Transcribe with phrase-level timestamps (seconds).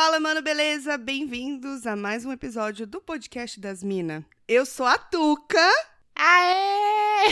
[0.00, 0.96] Fala, mano, beleza?
[0.96, 4.22] Bem-vindos a mais um episódio do podcast das Minas.
[4.46, 5.58] Eu sou a Tuca.
[6.14, 7.26] Aê!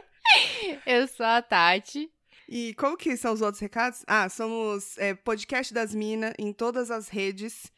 [0.86, 2.10] Eu sou a Tati.
[2.48, 4.02] E como que são os outros recados?
[4.06, 7.70] Ah, somos é, podcast das Minas em todas as redes.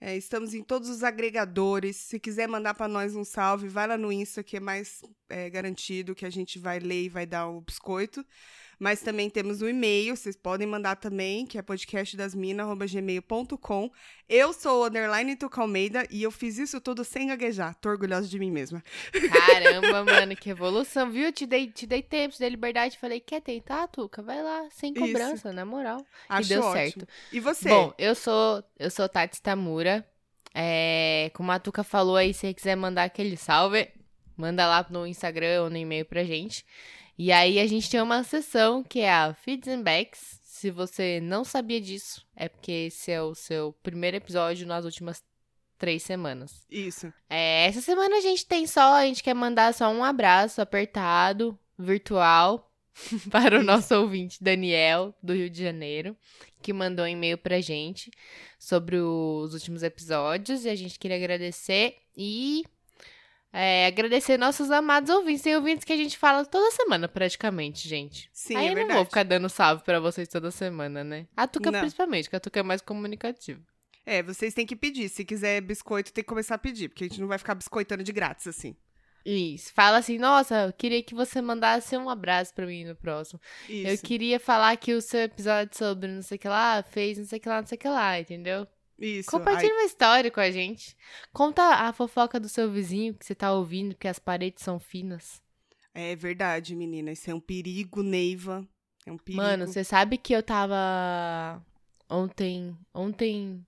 [0.00, 1.96] É, estamos em todos os agregadores.
[1.96, 5.50] Se quiser mandar para nós um salve, vai lá no Insta, que é mais é,
[5.50, 8.24] garantido que a gente vai ler e vai dar o biscoito.
[8.78, 13.90] Mas também temos o e-mail, vocês podem mandar também, que é podcastdasmina.gmail.com.
[14.28, 17.74] Eu sou o Underline Tuca Almeida e eu fiz isso tudo sem gaguejar.
[17.76, 18.84] Tô orgulhosa de mim mesma.
[19.12, 21.32] Caramba, mano, que evolução, viu?
[21.32, 22.98] Te dei, te dei tempo, te dei liberdade.
[22.98, 24.22] Falei, quer tentar, Tuca?
[24.22, 25.52] Vai lá, sem cobrança, isso.
[25.52, 26.04] na moral.
[26.28, 26.74] Acho e deu ótimo.
[26.74, 27.08] certo.
[27.32, 27.70] E você?
[27.70, 30.06] Bom, eu sou, eu sou Tati Tamura.
[30.54, 33.88] É, como a Tuca falou aí, se você quiser mandar aquele salve,
[34.36, 36.64] manda lá no Instagram ou no e-mail pra gente.
[37.18, 40.40] E aí a gente tem uma sessão que é a Feeds and Backs.
[40.42, 45.22] Se você não sabia disso, é porque esse é o seu primeiro episódio nas últimas
[45.78, 46.64] três semanas.
[46.70, 47.12] Isso.
[47.28, 51.58] É, essa semana a gente tem só, a gente quer mandar só um abraço apertado,
[51.78, 52.70] virtual,
[53.30, 56.16] para o nosso ouvinte Daniel, do Rio de Janeiro,
[56.62, 58.10] que mandou um e-mail pra gente
[58.58, 62.64] sobre os últimos episódios e a gente queria agradecer e
[63.52, 65.42] é, agradecer nossos amados ouvintes.
[65.42, 68.28] Tem ouvintes que a gente fala toda semana, praticamente, gente.
[68.32, 68.88] Sim, Aí é eu verdade.
[68.88, 71.26] não vou ficar dando salve pra vocês toda semana, né?
[71.36, 71.80] A Tuca Não.
[71.80, 73.60] principalmente, porque a Tuca é mais comunicativa.
[74.04, 75.08] É, vocês têm que pedir.
[75.08, 78.04] Se quiser biscoito, tem que começar a pedir, porque a gente não vai ficar biscoitando
[78.04, 78.76] de grátis assim.
[79.24, 79.72] Isso.
[79.74, 83.40] Fala assim, nossa, eu queria que você mandasse um abraço pra mim no próximo.
[83.68, 83.88] Isso.
[83.88, 87.24] Eu queria falar que o seu episódio sobre não sei o que lá fez não
[87.24, 88.68] sei o que lá, não sei o que lá, entendeu?
[88.98, 89.30] Isso.
[89.30, 90.96] Compartilha uma história com a gente.
[91.32, 95.42] Conta a fofoca do seu vizinho que você tá ouvindo, que as paredes são finas.
[95.94, 97.12] É verdade, menina.
[97.12, 98.66] Isso é um perigo, Neiva.
[99.04, 99.42] É um perigo.
[99.42, 101.62] Mano, você sabe que eu tava
[102.08, 103.64] ontem, ontem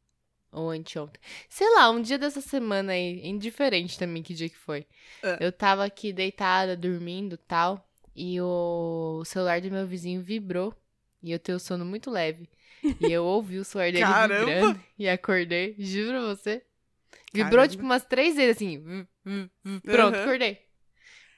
[0.50, 1.20] ou anteontem.
[1.48, 4.86] Sei lá, um dia dessa semana aí, indiferente também que dia que foi.
[5.22, 5.36] Ah.
[5.41, 10.74] Eu tava aqui deitada, dormindo, tal, e o celular do meu vizinho vibrou,
[11.22, 12.48] e eu tenho sono muito leve.
[13.00, 14.44] E eu ouvi o celular dele Caramba!
[14.47, 16.62] vibrando e acordei, juro pra você.
[17.33, 17.69] Vibrou Caramba.
[17.69, 19.06] tipo umas três vezes assim.
[19.84, 20.22] Pronto, Aham.
[20.25, 20.59] acordei.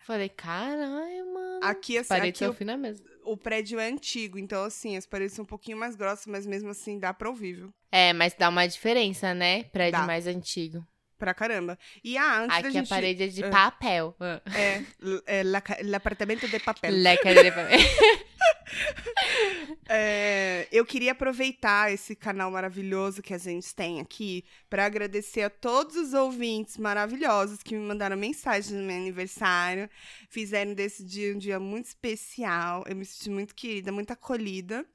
[0.05, 1.61] Falei, caralho, mano.
[1.63, 3.07] Aqui, assim, Paredes aqui o, finas mesmo.
[3.25, 6.71] o prédio é antigo, então, assim, as paredes são um pouquinho mais grossas, mas mesmo
[6.71, 7.75] assim dá pra ouvir, viu?
[7.93, 9.65] É, mas dá uma diferença, né?
[9.65, 10.07] Prédio Dá.
[10.07, 10.85] mais antigo.
[11.19, 11.79] Pra caramba.
[12.03, 12.87] E ah, antes da Aqui gente...
[12.87, 13.51] a parede é de Ah.
[13.51, 14.17] papel.
[14.55, 16.91] É, l- é la- l'apartamento de papel.
[16.95, 17.79] Leca de papel.
[19.93, 25.51] É, eu queria aproveitar esse canal maravilhoso que a gente tem aqui para agradecer a
[25.51, 29.91] todos os ouvintes maravilhosos que me mandaram mensagem no meu aniversário,
[30.29, 32.85] fizeram desse dia um dia muito especial.
[32.87, 34.87] Eu me senti muito querida, muito acolhida.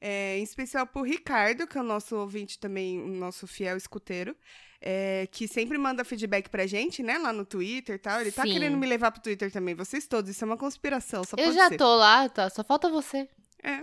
[0.00, 4.34] É, em especial por Ricardo, que é o nosso ouvinte também, o nosso fiel escuteiro.
[4.82, 7.18] é, que sempre manda feedback pra gente, né?
[7.18, 8.18] Lá no Twitter e tal.
[8.22, 8.52] Ele tá Sim.
[8.52, 9.74] querendo me levar pro Twitter também.
[9.74, 10.30] Vocês todos.
[10.30, 11.22] Isso é uma conspiração.
[11.22, 11.76] Só Eu já ser.
[11.76, 12.48] tô lá, tá?
[12.48, 13.28] Só falta você.
[13.62, 13.78] É.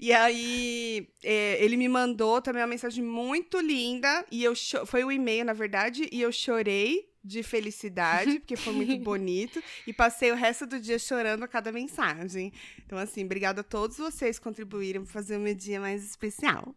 [0.00, 4.24] E aí, é, ele me mandou também uma mensagem muito linda.
[4.28, 8.72] E eu cho- foi um e-mail, na verdade, e eu chorei de felicidade, porque foi
[8.74, 9.62] muito bonito.
[9.86, 12.52] E passei o resto do dia chorando a cada mensagem.
[12.84, 16.74] Então, assim, obrigada a todos vocês que contribuíram para fazer o meu dia mais especial.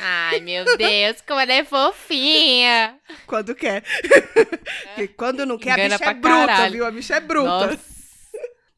[0.00, 3.00] Ai, meu Deus, como ela é fofinha.
[3.26, 3.82] Quando quer.
[4.94, 6.72] porque quando não quer, a Engana bicha é bruta, caralho.
[6.72, 6.84] viu?
[6.86, 7.66] A bicha é bruta.
[7.68, 7.98] Nossa.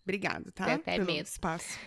[0.05, 0.65] Obrigada, tá?
[0.67, 1.27] Tem até Pelo medo.
[1.27, 1.79] espaço.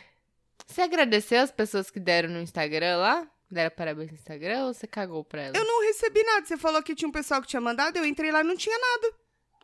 [0.67, 3.27] Você agradeceu as pessoas que deram no Instagram lá?
[3.53, 5.55] Deram parabéns no Instagram ou você cagou pra elas?
[5.55, 6.45] Eu não recebi nada.
[6.45, 8.77] Você falou que tinha um pessoal que tinha mandado, eu entrei lá e não tinha
[8.77, 9.13] nada.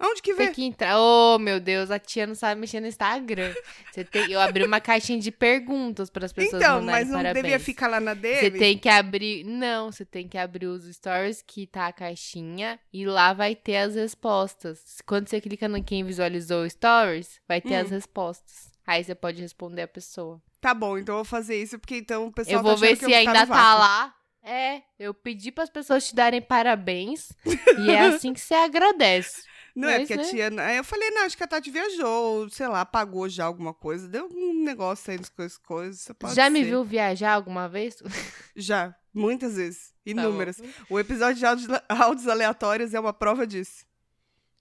[0.01, 0.45] Onde que vê?
[0.45, 0.97] Tem que entrar.
[0.97, 3.53] Oh, meu Deus, a tia não sabe mexer no Instagram.
[3.91, 4.31] Você tem...
[4.31, 7.43] Eu abri uma caixinha de perguntas para as pessoas Então, mandarem mas não parabéns.
[7.43, 8.59] devia ficar lá na Você dele?
[8.59, 9.43] tem que abrir.
[9.43, 13.75] Não, você tem que abrir os stories que tá a caixinha e lá vai ter
[13.75, 15.01] as respostas.
[15.05, 17.81] Quando você clica no quem visualizou stories, vai ter Hum.
[17.81, 18.71] as respostas.
[18.87, 20.41] Aí você pode responder a pessoa.
[20.61, 22.97] Tá bom, então eu vou fazer isso, porque então o pessoal eu vou tá ver
[22.97, 23.79] se ainda tá vácuo.
[23.79, 24.15] lá.
[24.41, 27.31] É, eu pedi para as pessoas te darem parabéns
[27.77, 29.43] e é assim que você agradece.
[29.75, 30.29] Não é, Mas, porque a né?
[30.29, 30.65] tia...
[30.65, 33.73] Aí eu falei, não, acho que a Tati viajou, ou, sei lá, pagou já alguma
[33.73, 34.07] coisa.
[34.07, 36.07] Deu um negócio aí das coisas, coisas.
[36.33, 36.65] Já me ser.
[36.65, 38.01] viu viajar alguma vez?
[38.55, 39.89] Já, muitas vezes.
[39.89, 40.57] Tá Inúmeras.
[40.57, 40.67] bom.
[40.89, 43.85] o episódio de áudios, áudios aleatórios é uma prova disso.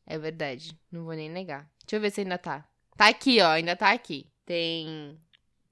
[0.06, 1.68] É verdade, não vou nem negar.
[1.84, 2.64] Deixa eu ver se ainda tá.
[2.96, 4.30] Tá aqui, ó, ainda tá aqui.
[4.44, 5.18] Tem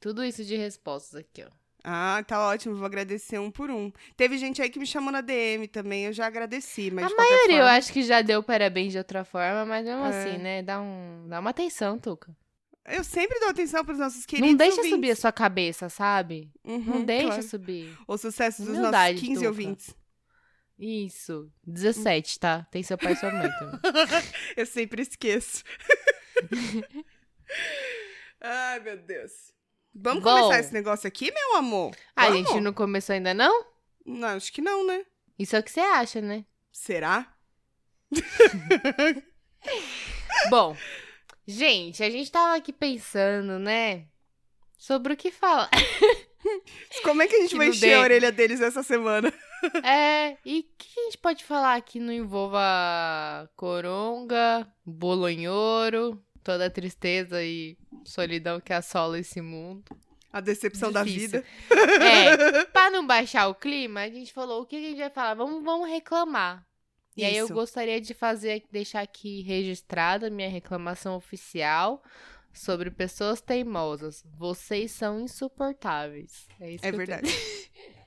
[0.06, 1.48] tudo isso de respostas aqui, ó.
[1.88, 3.92] Ah, tá ótimo, vou agradecer um por um.
[4.16, 7.56] Teve gente aí que me chamou na DM também, eu já agradeci, mas a maioria
[7.56, 10.08] eu forma- acho que já deu parabéns de outra forma, mas mesmo É.
[10.08, 10.62] assim, né?
[10.62, 12.34] Dá, um, dá uma atenção, Tuca.
[12.84, 14.90] Eu sempre dou atenção pros nossos queridos não deixa ouvintes.
[14.96, 16.50] subir a sua cabeça, sabe?
[16.64, 17.42] Uhum, não deixa claro.
[17.42, 17.98] subir.
[18.06, 19.48] O sucesso dos Humildade, nossos 15 Tuca.
[19.48, 19.94] ouvintes.
[20.78, 21.50] Isso.
[21.66, 22.64] 17, tá?
[22.70, 23.80] Tem seu pai e sua mãe também.
[24.56, 25.64] Eu sempre esqueço.
[28.40, 29.54] Ai, meu Deus.
[29.98, 30.30] Vamos Bom.
[30.30, 31.96] começar esse negócio aqui, meu amor?
[32.14, 32.50] A Vamos?
[32.50, 33.64] gente não começou ainda, não?
[34.04, 35.06] Não, acho que não, né?
[35.38, 36.44] Isso é o que você acha, né?
[36.70, 37.34] Será?
[40.50, 40.76] Bom,
[41.46, 44.04] gente, a gente tava aqui pensando, né?
[44.76, 45.70] Sobre o que falar.
[47.02, 49.32] Como é que a gente Que vai encher a orelha deles essa semana?
[49.82, 56.70] É, e o que a gente pode falar que não envolva coronga, bolonhoro, toda a
[56.70, 59.84] tristeza e solidão que assola esse mundo?
[60.32, 61.30] A decepção Difícil.
[61.30, 62.04] da vida.
[62.04, 65.34] É, pra não baixar o clima, a gente falou o que a gente vai falar?
[65.34, 66.66] Vamos, vamos reclamar.
[67.16, 67.54] E aí eu Isso.
[67.54, 72.02] gostaria de fazer, deixar aqui registrada minha reclamação oficial
[72.52, 74.22] sobre pessoas teimosas.
[74.36, 76.46] Vocês são insuportáveis.
[76.60, 77.28] É isso É verdade.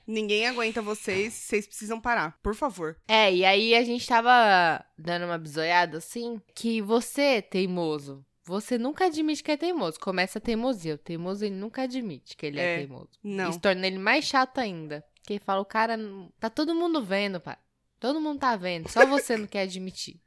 [0.06, 2.96] Ninguém aguenta vocês, vocês precisam parar, por favor.
[3.06, 9.06] É, e aí a gente tava dando uma bisoiada assim, que você, teimoso, você nunca
[9.06, 9.98] admite que é teimoso.
[10.00, 10.94] Começa a teimosia.
[10.94, 13.10] O teimoso, ele nunca admite que ele é, É, teimoso.
[13.22, 13.50] Não.
[13.50, 15.04] Isso torna ele mais chato ainda.
[15.14, 15.96] Porque ele fala, o cara,
[16.38, 17.56] tá todo mundo vendo, pai.
[17.98, 20.18] Todo mundo tá vendo, só você não quer admitir.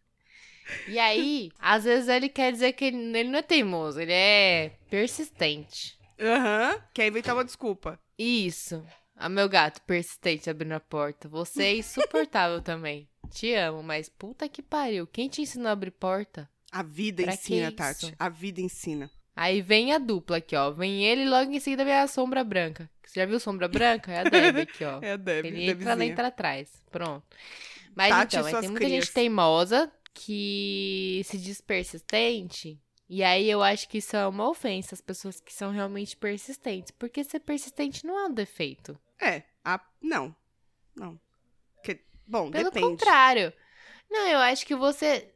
[0.88, 4.77] E aí, às vezes ele quer dizer que ele, ele não é teimoso, ele é
[4.89, 5.98] persistente.
[6.19, 6.80] Aham.
[6.94, 8.00] Quer inventar uma desculpa.
[8.18, 8.86] Isso.
[9.15, 11.27] Ah, meu gato persistente abrindo a porta.
[11.27, 13.10] Você é insuportável também.
[13.31, 15.07] Te amo, mas puta que pariu.
[15.07, 16.50] Quem te ensinou a abrir porta?
[16.73, 18.15] A vida Pra ensina, Tati.
[18.17, 19.11] A vida ensina.
[19.35, 20.71] Aí vem a dupla aqui, ó.
[20.71, 22.89] Vem ele e logo em seguida vem a sombra branca.
[23.05, 24.11] Você já viu sombra branca?
[24.11, 24.99] É a Deb aqui, ó.
[24.99, 26.71] É a Deb, Ele entra, ela entra atrás.
[26.89, 27.23] Pronto.
[27.95, 29.05] Mas Tati então, tem muita crias.
[29.05, 32.81] gente teimosa que se diz persistente.
[33.07, 36.89] E aí eu acho que isso é uma ofensa às pessoas que são realmente persistentes.
[36.89, 38.97] Porque ser persistente não é um defeito.
[39.21, 39.43] É.
[39.63, 39.79] A...
[40.01, 40.35] Não.
[40.95, 41.19] Não.
[41.83, 41.99] Que...
[42.25, 42.87] Bom, Pelo depende.
[42.87, 43.53] contrário.
[44.09, 45.32] Não, eu acho que você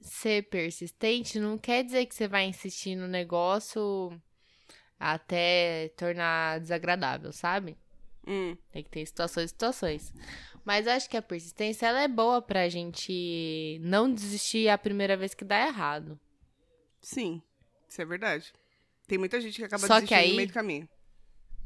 [0.00, 4.10] ser persistente não quer dizer que você vai insistir no negócio
[4.98, 7.76] até tornar desagradável, sabe?
[8.26, 10.12] Hum, Tem que ter situações e situações.
[10.64, 15.32] Mas acho que a persistência ela é boa pra gente não desistir a primeira vez
[15.34, 16.18] que dá errado.
[17.00, 17.42] sim.
[17.88, 18.52] Isso é verdade.
[19.08, 20.88] Tem muita gente que acaba Só que desistindo aí- no meio do caminho.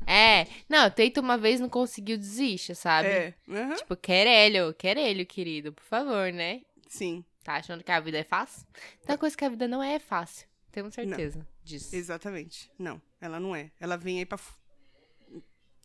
[0.07, 3.09] É, não, tenta uma vez não conseguiu, desiste, sabe?
[3.09, 3.35] É.
[3.49, 6.63] aham, Tipo, querelho, querelho, querido, por favor, né?
[6.89, 7.23] Sim.
[7.45, 8.67] Tá achando que a vida é fácil?
[9.07, 10.47] Tem uma coisa que a vida não é fácil.
[10.73, 11.95] Temos certeza disso.
[11.95, 12.69] Exatamente.
[12.79, 13.71] Não, ela não é.
[13.79, 14.39] Ela vem aí pra.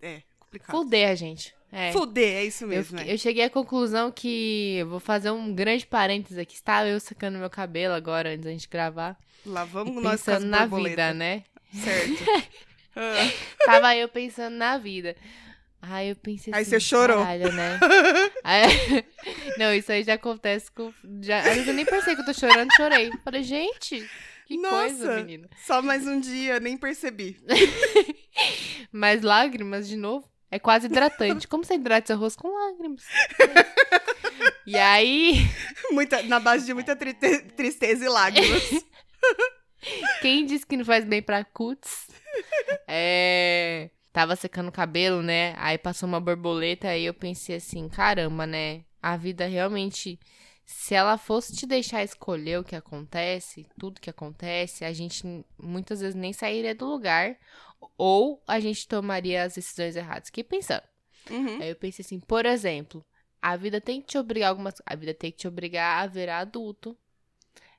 [0.02, 0.72] É, complicado.
[0.72, 1.54] Fuder a gente.
[1.72, 1.92] É.
[1.92, 2.98] Fuder, é isso Eu, mesmo.
[2.98, 3.14] fiquei- é.
[3.14, 6.56] eu cheguei à conclusão que eu vou fazer um grande parênteses aqui.
[6.56, 9.16] Estava eu secando meu cabelo agora, antes da gente gravar.
[9.46, 10.92] Lá E vamos nós pensando na borboletas.
[10.92, 11.44] vida, né?
[11.74, 12.24] Certo.
[12.96, 13.32] Ah,
[13.66, 15.16] Tava eu pensando na vida.
[15.82, 17.18] Aí eu pensei Aí assim, você chorou.
[17.20, 17.80] Caralho, né?
[18.44, 19.06] Aí-
[19.58, 20.94] Não, isso aí já acontece com...
[21.22, 21.40] Já...
[21.40, 23.12] Às vezes eu nem percebi que eu tô chorando, chorei.
[23.24, 24.10] Falei, gente,
[24.46, 25.16] que coisa, Nossa.
[25.18, 25.50] menina.
[25.66, 27.38] Só mais um dia, nem percebi.
[28.92, 31.48] Mas lágrimas, de novo, é quase hidratante.
[31.48, 33.04] Como você hidrata seu rosto com lágrimas?
[34.66, 35.36] E aí,
[35.92, 38.64] Muita, na base de muita tri- tristeza e lágrimas.
[40.22, 42.08] quem disse que não faz bem pra cutis?
[42.88, 43.90] É...
[44.12, 45.54] Tava secando o cabelo, né?
[45.58, 48.84] Aí passou uma borboleta, aí eu pensei assim, caramba, né?
[49.02, 50.20] A vida realmente...
[50.72, 55.26] Se ela fosse te deixar escolher o que acontece, tudo que acontece, a gente
[55.58, 57.36] muitas vezes nem sairia do lugar
[57.98, 60.28] ou a gente tomaria as decisões erradas.
[60.28, 60.84] Fiquei pensando.
[61.32, 61.60] Uhum.
[61.60, 63.04] Aí eu pensei assim, por exemplo,
[63.42, 66.06] a vida tem que te obrigar a algumas, a vida tem que te obrigar a
[66.06, 66.96] virar adulto.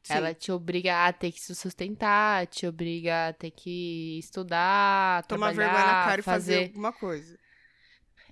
[0.02, 0.14] Sim.
[0.14, 5.52] Ela te obriga a ter que se sustentar, te obriga a ter que estudar, Tomar
[5.52, 6.66] trabalhar, vergonha na cara e fazer fazer.
[6.68, 7.38] alguma coisa.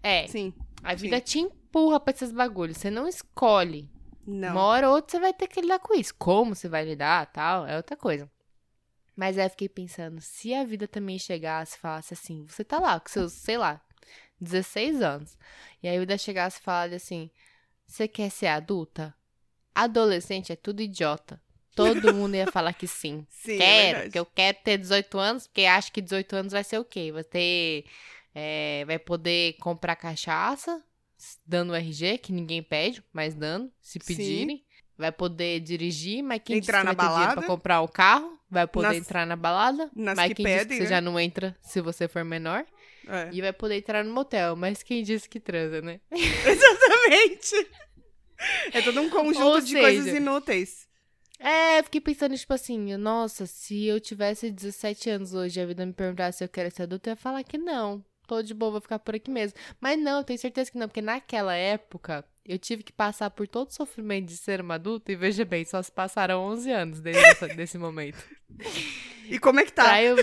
[0.03, 0.55] É, Sim.
[0.83, 2.79] a vida te empurra pra esses bagulhos.
[2.79, 3.91] Você não escolhe.
[4.27, 4.53] Não.
[4.53, 6.15] Uma hora ou outra você vai ter que lidar com isso.
[6.15, 8.31] Como você vai lidar, tal, é outra coisa.
[9.17, 12.79] Mas aí eu fiquei pensando, se a vida também chegasse e falasse assim, você tá
[12.79, 13.81] lá com seus, sei lá,
[14.41, 15.37] 16 anos.
[15.83, 17.31] E aí a vida chegasse e falasse assim,
[17.85, 19.13] você quer ser adulta?
[19.75, 21.43] Adolescente é tudo idiota.
[21.85, 23.27] Todo mundo ia falar que sim.
[23.31, 24.05] Sim, é quero, verdade.
[24.07, 27.11] porque eu quero ter 18 anos, porque acho que 18 anos vai ser o quê?
[27.13, 27.85] Vai ter.
[28.35, 30.83] é, vai poder comprar cachaça,
[31.47, 34.17] dando RG, que ninguém pede, mas dando, se Sim.
[34.17, 34.65] pedirem.
[34.97, 37.35] Vai poder dirigir, mas quem Entrar disse que na balada.
[37.35, 38.37] pra comprar um carro?
[38.51, 40.89] Vai poder Nas- entrar na balada, mas que quem pedem, que você né?
[40.89, 42.65] já não entra se você for menor?
[43.07, 43.29] É.
[43.33, 46.01] E vai poder entrar no motel, mas quem disse que transa, né?
[46.11, 47.71] Exatamente.
[48.73, 50.88] É todo um conjunto de coisas inúteis.
[51.39, 55.87] É, fiquei pensando, tipo assim, nossa, se eu tivesse 17 anos hoje e a vida
[55.87, 58.05] me perguntasse se eu quero ser adulta, eu ia falar que não.
[58.27, 59.57] Tô de boa, vou ficar por aqui mesmo.
[59.81, 63.47] Mas não, eu tenho certeza que não, porque naquela época eu tive que passar por
[63.47, 67.01] todo o sofrimento de ser uma adulta e veja bem, só se passaram 11 anos
[67.01, 67.23] desde
[67.57, 68.19] desse momento.
[69.29, 70.03] E como é que tá?
[70.03, 70.17] Eu...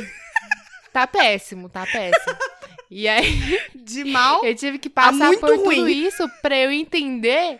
[0.92, 2.38] Tá péssimo, tá péssimo.
[2.90, 4.44] E aí De mal?
[4.46, 5.88] eu tive que passar por tudo ruim.
[5.90, 7.60] isso pra eu entender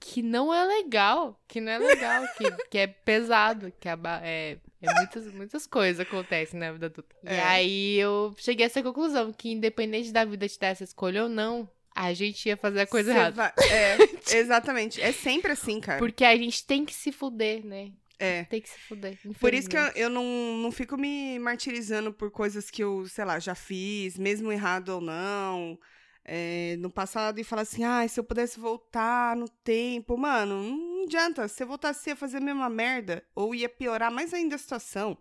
[0.00, 4.58] que não é legal, que não é legal, que, que é pesado, que é, é,
[4.82, 7.14] é muitas, muitas coisas acontecem na vida adulta.
[7.24, 7.42] E É.
[7.42, 11.28] aí eu cheguei a essa conclusão, que independente da vida te dar essa escolha ou
[11.28, 13.36] não, a gente ia fazer a coisa Cê errada.
[13.36, 13.96] vai- É,
[14.36, 15.00] exatamente.
[15.00, 15.98] É sempre assim, cara.
[15.98, 17.90] Porque a gente tem que se fuder, né?
[18.18, 18.44] É.
[18.44, 19.18] Tem que se fuder.
[19.40, 20.24] Por isso que eu, eu não,
[20.58, 25.00] não fico me martirizando por coisas que eu, sei lá, já fiz, mesmo errado ou
[25.00, 25.78] não.
[26.24, 30.16] É, no passado e falar assim, ah, se eu pudesse voltar no tempo.
[30.16, 31.46] Mano, não adianta.
[31.48, 35.16] Se eu voltasse a fazer a mesma merda, ou ia piorar mais ainda a situação.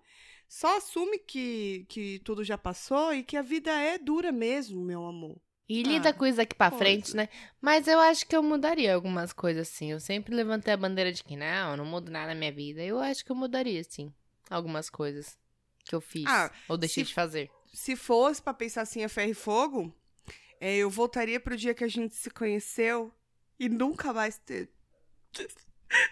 [0.48, 5.04] Só assume que, que tudo já passou e que a vida é dura mesmo, meu
[5.06, 5.38] amor.
[5.68, 6.84] E lida Ah, com isso aqui pra coisa.
[6.84, 7.28] frente, né?
[7.60, 9.92] Mas eu acho que eu mudaria algumas coisas, sim.
[9.92, 12.84] Eu sempre levantei a bandeira de que não, não mudo nada na minha vida.
[12.84, 14.14] Eu acho que eu mudaria, sim.
[14.50, 15.38] Algumas coisas
[15.86, 16.26] que eu fiz.
[16.28, 17.50] Ah, ou deixei se- de fazer.
[17.74, 19.92] Se fosse pra pensar assim a ferro e fogo,
[20.66, 23.14] é, eu voltaria pro dia que a gente se conheceu
[23.60, 24.70] e nunca mais ter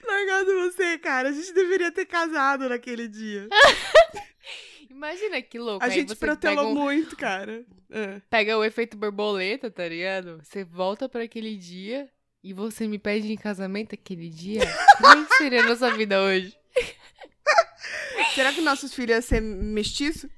[0.06, 1.30] largado você, cara.
[1.30, 3.48] A gente deveria ter casado naquele dia.
[4.90, 5.84] Imagina que louco.
[5.84, 7.66] A aí gente protelou um- muito, cara.
[7.90, 8.22] É.
[8.30, 10.42] pega o efeito borboleta, tá ligado?
[10.44, 12.10] Você volta pra aquele dia
[12.44, 14.62] e você me pede em casamento aquele dia.
[14.98, 16.54] Como seria a nossa vida hoje?
[18.36, 20.30] Será que nossos filhos iam ser mestiços?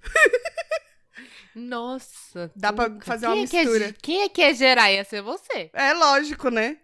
[1.56, 2.52] Nossa.
[2.56, 3.06] Dá pra Tuca.
[3.06, 3.88] fazer Quem uma é que mistura.
[3.88, 4.92] ge- quem é que ia gerar?
[4.92, 5.70] Ia ser você.
[5.74, 6.78] É lógico, né?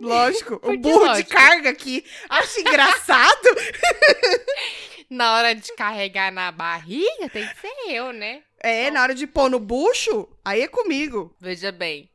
[0.00, 0.54] Lógico.
[0.62, 1.28] O que burro lógico?
[1.28, 2.04] de carga aqui.
[2.28, 3.48] Acho engraçado.
[5.10, 8.42] Na hora de carregar na barriga, tem que ser eu, né?
[8.60, 11.34] É, na hora de pôr no bucho, aí é comigo.
[11.40, 12.10] Veja bem,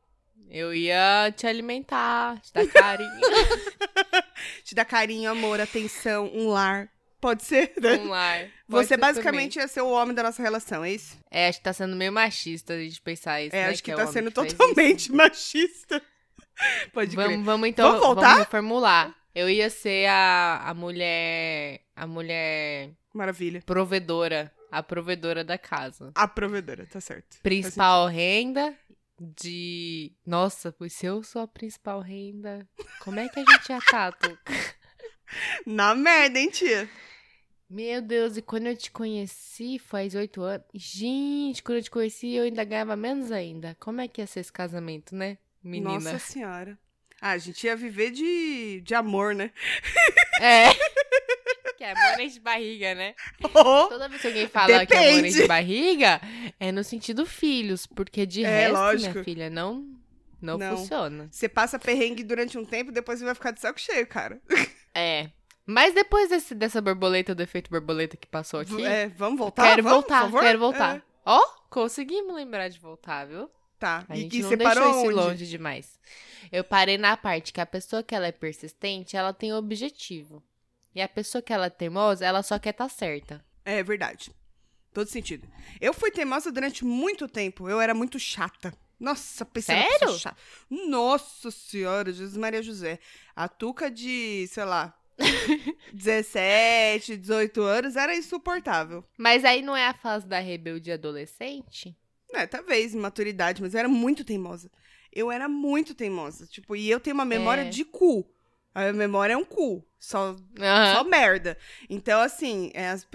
[0.50, 3.10] eu ia te alimentar, te dar carinho.
[4.66, 6.90] Te dar carinho, amor, atenção, um lar.
[7.24, 7.94] Pode ser, né?
[8.00, 8.40] um lar.
[8.42, 8.52] Pode
[8.86, 11.12] Você ser basicamente ia ser o homem da nossa relação, é isso?
[11.12, 11.24] também.
[11.32, 13.70] É, acho que tá sendo meio machista a gente pensar isso, É, né?
[13.70, 16.02] acho que, é o tá homem sendo totalmente machista.
[16.92, 17.30] Pode crer.
[17.30, 18.36] Vamos, vamos então, Vamos voltar?
[18.40, 19.16] reformular.
[19.34, 23.64] Eu ia ser a, a mulher, a mulher Maravilha.
[23.66, 26.12] provedora, a provedora da casa.
[26.14, 27.38] A provedora, tá certo.
[27.42, 28.76] Principal renda
[29.18, 30.12] de...
[30.26, 32.68] Nossa, pois se eu sou a principal renda,
[33.00, 34.54] como é que a gente já tá, Tuca?
[35.66, 36.88] Na merda, hein, tia?
[37.74, 40.64] Meu Deus, e quando eu te conheci, faz oito anos.
[40.76, 43.76] Gente, quando eu te conheci, eu ainda ganhava menos ainda.
[43.80, 45.94] Como é que ia ser esse casamento, né, menina?
[45.96, 46.78] Nossa senhora.
[47.20, 49.50] Ah, a gente ia viver de, de amor, né?
[50.40, 50.66] É.
[51.76, 53.16] que é amor enche barriga, né?
[53.44, 55.28] Oh, Toda vez que alguém fala que amor Depende.
[55.30, 56.22] enche barriga,
[56.60, 59.12] é no sentido filhos, porque de É, resto, lógico.
[59.14, 59.88] minha filha, não,
[60.40, 60.78] não, Não.
[60.78, 61.28] funciona.
[61.32, 64.40] você passa perrengue durante um tempo, depois você vai ficar de saco cheio, cara.
[64.94, 65.32] É.
[65.66, 69.64] Mas depois desse, dessa borboleta, do efeito borboleta que passou aqui, É, vamos voltar?
[69.70, 70.98] quero Vamos, voltar, quero voltar.
[70.98, 71.40] É, Ó,
[71.70, 73.50] conseguimos lembrar de voltar, viu?
[73.80, 74.06] tá.
[74.10, 76.00] A e gente não deixou isso longe demais.
[76.52, 80.44] Eu parei na parte que a pessoa que ela é persistente, ela tem objetivo.
[80.96, 83.44] E a pessoa que ela é teimosa, ela só quer estar certa.
[83.66, 84.32] É verdade.
[84.94, 85.48] Todo sentido.
[85.82, 87.68] Eu fui teimosa durante muito tempo.
[87.68, 88.74] Eu era muito chata.
[89.00, 90.20] Nossa, pensando Sério?
[90.20, 90.38] chata.
[90.70, 93.00] Nossa senhora, Jesus Maria José.
[93.36, 94.94] A Tuca de, sei lá,
[95.94, 99.04] 17, 18 anos era insuportável.
[99.18, 101.96] Mas aí não é a fase da rebeldia adolescente?
[102.34, 104.72] É, talvez, maturidade, mas eu era muito teimosa.
[105.12, 106.48] Eu era muito teimosa.
[106.48, 107.70] Tipo, e eu tenho uma memória É.
[107.70, 108.28] de cu.
[108.74, 109.86] A minha memória é um cu.
[110.00, 110.96] Só Aham.
[110.96, 111.58] Só merda.
[111.88, 113.08] Então, assim, é, as,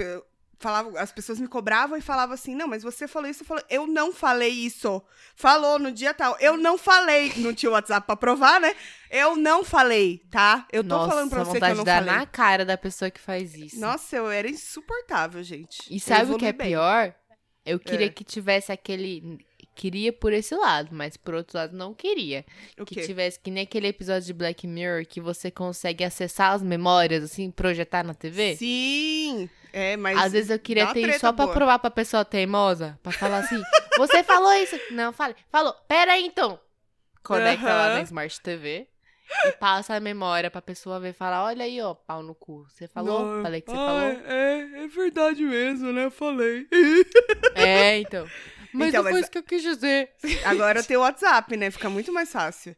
[0.59, 3.65] falava, as pessoas me cobravam e falavam assim: não, mas você falou isso, eu falei,
[3.71, 5.03] eu não falei isso.
[5.37, 6.37] Falou no dia tal.
[6.41, 7.33] Eu não falei.
[7.39, 8.75] Não tinha o WhatsApp pra provar, né?
[9.11, 10.67] Eu não falei, tá?
[10.73, 12.15] Eu tô Nossa, falando pra você que eu não dar falei.
[12.19, 13.79] na cara da pessoa que faz isso.
[13.81, 15.79] Nossa, eu era insuportável, gente.
[15.89, 16.69] E sabe o que é bem.
[16.69, 17.15] pior?
[17.65, 18.11] Eu queria É.
[18.11, 19.39] que tivesse aquele.
[19.79, 22.45] Queria por esse lado, mas por outro lado não queria.
[22.77, 23.03] O Que quê?
[23.03, 27.49] tivesse que nem aquele episódio de Black Mirror que você consegue acessar as memórias, assim,
[27.49, 28.57] projetar na TV.
[28.57, 29.49] Sim.
[29.73, 30.19] É, mas.
[30.19, 31.55] Às vezes eu queria ter isso só pra boa.
[31.55, 32.99] provar pra pessoa teimosa.
[33.05, 33.63] Pra falar assim,
[33.97, 34.77] você falou isso.
[34.91, 35.37] Não, fale.
[35.49, 35.73] Falou.
[35.87, 36.59] Pera aí, então.
[37.23, 37.99] Conecta lá Aham.
[37.99, 38.89] na Smart TV.
[39.45, 42.67] E passa a memória pra pessoa ver e falar, olha aí, ó, pau no cu.
[42.69, 43.37] Você falou?
[43.37, 44.03] Não, Falei que você ah, falou?
[44.27, 46.07] É, é verdade mesmo, né?
[46.07, 46.67] Eu falei.
[47.55, 48.27] É, então.
[48.79, 50.11] Mas Então, não mas- foi isso que eu quis dizer.
[50.45, 51.71] Agora tem o WhatsApp, né?
[51.71, 52.75] Fica muito mais fácil.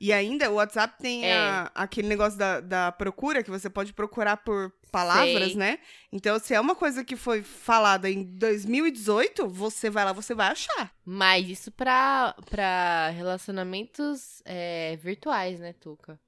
[0.00, 1.34] E ainda o WhatsApp tem É.
[1.36, 5.54] a- aquele negócio da, da procura, que você pode procurar por palavras, Sei.
[5.56, 5.78] né?
[6.12, 10.48] Então, se é uma coisa que foi falada em 2018, você vai lá, você vai
[10.48, 10.92] achar.
[11.04, 16.18] Mas isso pra, pra relacionamentos é, virtuais, né, Tuca?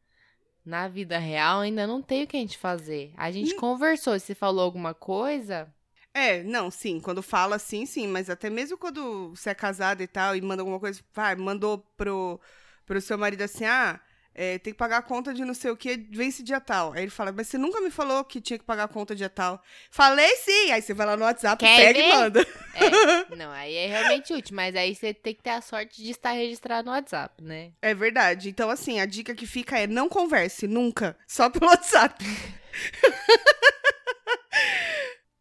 [0.64, 3.12] na vida real ainda não tem o que a gente fazer.
[3.16, 5.72] A gente conversou, se falou alguma coisa,
[6.16, 10.06] É, não, sim, quando fala sim, sim, mas até mesmo quando você é casado e
[10.06, 12.40] tal e manda alguma coisa, vai, mandou pro,
[12.86, 14.00] pro seu marido assim, ah,
[14.34, 16.94] é, tem que pagar a conta de não sei o que, vence dia tal.
[16.94, 19.28] Aí ele fala, mas você nunca me falou que tinha que pagar a conta dia
[19.28, 19.62] tal.
[19.90, 20.72] Falei sim!
[20.72, 22.14] Aí você vai lá no WhatsApp, Quer pega e ver?
[22.14, 22.46] manda.
[22.72, 26.12] é, não, aí é realmente útil, mas aí você tem que ter a sorte de
[26.12, 27.72] estar registrado no WhatsApp, né?
[27.82, 28.48] É verdade.
[28.48, 31.14] Então, assim, a dica que fica é não converse, nunca.
[31.26, 32.24] Só pelo WhatsApp.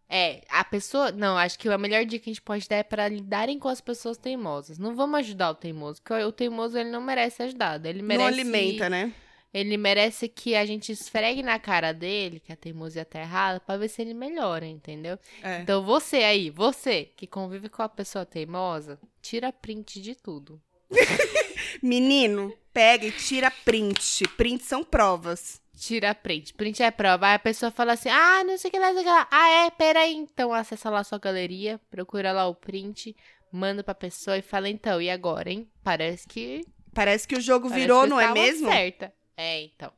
[0.10, 1.12] É, a pessoa.
[1.12, 3.68] Não, acho que a melhor dica que a gente pode dar é para lidarem com
[3.68, 4.78] as pessoas teimosas.
[4.78, 7.88] Não vamos ajudar o teimoso, porque o teimoso ele não merece ajudado.
[7.88, 8.20] Ele merece.
[8.20, 9.14] Não alimenta, né?
[9.54, 13.78] Ele merece que a gente esfregue na cara dele que a teimosia tá errada pra
[13.78, 15.18] ver se ele melhora, entendeu?
[15.42, 15.62] É.
[15.62, 20.62] Então você aí, você que convive com a pessoa teimosa, tira print de tudo.
[21.82, 24.28] Menino, pega e tira print.
[24.36, 25.62] Print são provas.
[25.78, 26.54] Tira print.
[26.54, 27.28] Print é prova.
[27.28, 29.12] Aí a pessoa fala assim: ah, não sei o que lá, não sei o que
[29.12, 29.28] lá.
[29.32, 29.72] Ah, é?
[29.72, 30.14] Peraí.
[30.14, 33.16] Então acessa lá a sua galeria, procura lá o print,
[33.50, 35.70] manda pra pessoa e fala: então, e agora, hein?
[35.84, 36.66] Parece que.
[36.94, 38.70] Parece que o jogo parece virou, não é estava mesmo?
[38.70, 39.14] Certa.
[39.38, 39.92] É, então.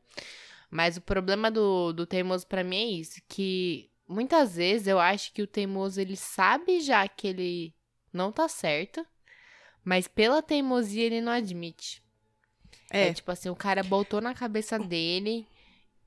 [0.69, 5.33] Mas o problema do, do teimoso pra mim é isso: que muitas vezes eu acho
[5.33, 7.73] que o teimoso ele sabe já que ele
[8.13, 9.05] não tá certo,
[9.83, 12.06] mas pela teimosia ele não admite.
[12.91, 13.09] É.
[13.09, 15.45] É tipo assim, o cara botou na cabeça dele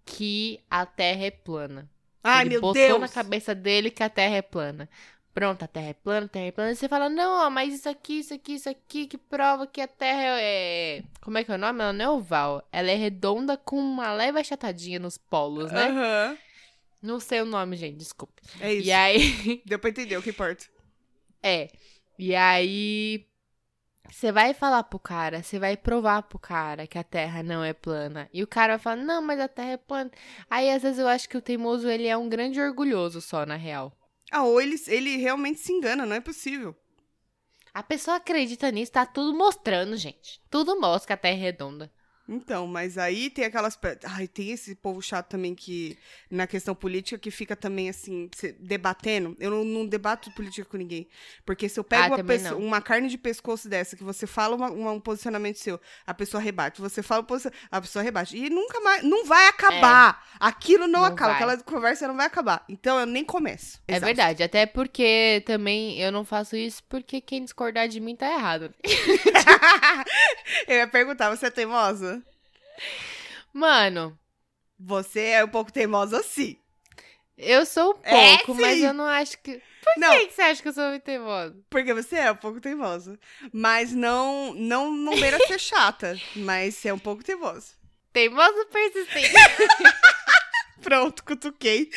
[0.04, 1.88] que a Terra é plana.
[2.22, 3.00] Ai, Ele meu botou Deus.
[3.00, 4.88] na cabeça dele que a Terra é plana.
[5.32, 6.72] Pronto, a Terra é plana, a Terra é plana.
[6.72, 9.80] E você fala, não, ó, mas isso aqui, isso aqui, isso aqui, que prova que
[9.80, 11.02] a Terra é...
[11.20, 11.80] Como é que é o nome?
[11.80, 12.66] Ela não é oval.
[12.72, 15.86] Ela é redonda com uma leve achatadinha nos polos, né?
[15.86, 16.38] Aham.
[17.00, 18.34] Não sei o nome, gente, desculpa.
[18.60, 18.88] É isso.
[18.88, 19.62] E aí...
[19.64, 20.66] Deu pra entender o que importa.
[21.42, 21.70] É.
[22.18, 23.24] E aí.
[24.10, 27.72] Você vai falar pro cara, você vai provar pro cara que a Terra não é
[27.72, 28.28] plana.
[28.32, 30.10] E o cara vai falar, não, mas a Terra é plana.
[30.48, 33.56] Aí, às vezes, eu acho que o teimoso, ele é um grande orgulhoso só, na
[33.56, 33.92] real.
[34.30, 36.76] Ah, ou ele, ele realmente se engana, não é possível.
[37.72, 40.40] A pessoa acredita nisso, tá tudo mostrando, gente.
[40.50, 41.92] Tudo mostra que a Terra é redonda.
[42.32, 43.76] Então, mas aí tem aquelas.
[44.04, 45.98] Ai, tem esse povo chato também que,
[46.30, 49.36] na questão política, que fica também assim, debatendo.
[49.40, 51.08] Eu não, não debato política com ninguém.
[51.44, 54.54] Porque se eu pego Ah, uma, pessoa- uma carne de pescoço dessa, que você fala
[54.54, 56.80] uma- uma- um posicionamento seu, a pessoa rebate.
[56.80, 58.36] Você fala um posi- a pessoa rebate.
[58.36, 59.02] E nunca mais.
[59.02, 60.24] Não vai acabar.
[60.38, 61.32] Aquilo não, Não acaba.
[61.32, 61.42] vai.
[61.42, 62.64] Aquela conversa não vai acabar.
[62.68, 63.80] Então eu nem começo.
[63.88, 64.06] É Exato.
[64.06, 68.72] verdade, até porque também eu não faço isso porque quem discordar de mim tá errado.
[70.68, 72.19] eu ia perguntar, você é teimosa?
[73.52, 74.18] Mano,
[74.78, 76.56] Você é um pouco teimosa, sim.
[77.36, 78.86] eu sou um É, pouco, mas sim.
[78.86, 79.60] eu não acho que.
[79.82, 80.10] Por Não.
[80.12, 81.56] que você acha que eu sou muito teimosa?
[81.70, 83.18] Porque você é um pouco teimosa.
[83.52, 86.18] Mas não, não, não beira ser chata.
[86.36, 87.72] Mas você é um pouco teimosa.
[88.12, 89.32] Teimoso persistente.
[90.82, 91.90] Pronto, cutuquei.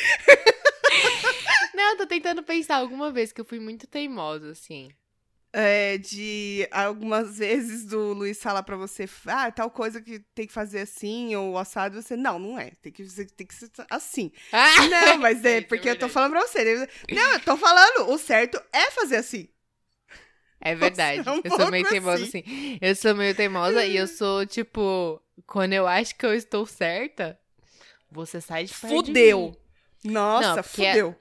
[1.74, 4.89] Não, eu tô tentando pensar alguma vez que eu fui muito teimosa, assim.
[5.56, 10.52] É, de algumas vezes do Luiz falar pra você, ah, tal coisa que tem que
[10.54, 14.32] fazer assim, ou assado, você, não, não é, tem que, ser- tem que ser assim.
[14.52, 14.88] Ah!
[14.89, 16.88] Não, mas é é porque eu tô falando pra você.
[17.12, 19.48] Não, eu tô falando, o certo é fazer assim.
[20.60, 21.28] É verdade.
[21.28, 22.44] É um eu sou meio teimosa, assim.
[22.46, 22.78] assim.
[22.82, 27.38] Eu sou meio teimosa e eu sou, tipo, quando eu acho que eu estou certa,
[28.10, 29.39] você sai de perto de Fudeu.
[30.04, 30.12] mim.
[30.12, 31.16] Nossa, Não, é- fudeu.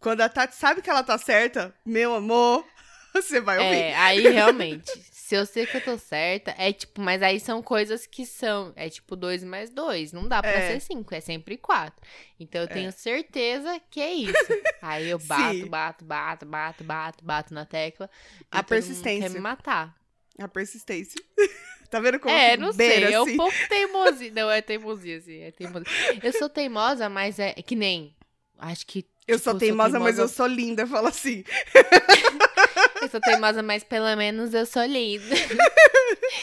[0.00, 2.62] Quando a Tati sabe que ela tá certa, meu amor,
[3.22, 3.76] você vai ouvir.
[3.76, 4.90] É, aí realmente.
[5.12, 8.72] Se eu sei que eu tô certa, é tipo, mas aí são coisas que são.
[8.76, 10.12] É tipo dois mais dois.
[10.12, 10.72] Não dá pra É.
[10.72, 12.00] ser cinco, é sempre quatro.
[12.38, 14.34] Então eu tenho certeza que é isso.
[14.82, 15.66] Aí eu bato, Sim.
[15.66, 18.10] bato, bato, bato, bato, bato na tecla.
[18.50, 19.28] A persistência.
[19.28, 19.96] Quer me matar.
[20.38, 21.18] A persistência.
[21.88, 23.32] tá vendo como É, eu não beira, sei, é assim?
[23.32, 24.32] um pouco teimosia.
[24.34, 25.90] Não, é teimosia, assim, é teimosia.
[26.22, 28.14] Eu sou teimosa, mas é que nem.
[28.58, 29.06] Acho que.
[29.26, 31.42] Eu tipo, sou teimosa, mas eu sou linda, fala assim.
[33.14, 35.34] Eu sou teimosa, mas pelo menos eu sou linda.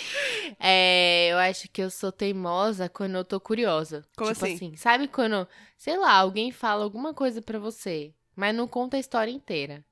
[0.63, 4.05] É, eu acho que eu sou teimosa quando eu tô curiosa.
[4.15, 4.75] Como tipo assim?
[4.75, 9.31] sabe quando, sei lá, alguém fala alguma coisa pra você, mas não conta a história
[9.31, 9.83] inteira.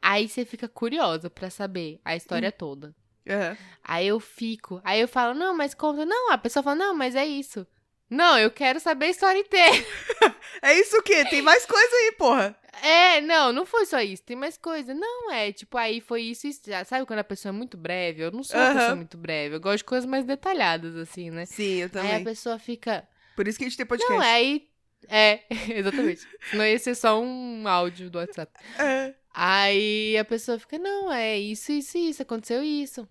[0.00, 2.56] Aí você fica curiosa pra saber a história Hum.
[2.56, 2.96] toda.
[3.28, 3.56] Aham.
[3.84, 6.06] Aí eu fico, aí eu falo, não, mas conta.
[6.06, 7.66] Não, a pessoa fala, não, mas é isso.
[8.10, 9.70] Não, eu quero saber a história inteira.
[10.62, 11.24] É isso o quê?
[11.24, 12.54] Tem mais coisa aí, porra.
[12.82, 14.92] É, não, não foi só isso, tem mais coisa.
[14.92, 16.60] Não, é, tipo, aí foi isso e isso.
[16.66, 18.20] Já Sabe quando a pessoa é muito breve?
[18.22, 18.78] Eu não sou uma Aham.
[18.78, 21.46] pessoa muito breve, eu gosto de coisas mais detalhadas, assim, né?
[21.46, 22.16] Sim, eu Aí também.
[22.16, 23.08] a pessoa fica.
[23.34, 24.12] Por isso que a gente tem podcast.
[24.12, 24.68] Não, é aí.
[25.08, 25.40] É,
[25.74, 26.28] exatamente.
[26.50, 28.52] Senão ia ser só um áudio do WhatsApp.
[28.78, 29.14] É.
[29.32, 33.08] Aí a pessoa fica, não, é isso, isso, isso, aconteceu isso.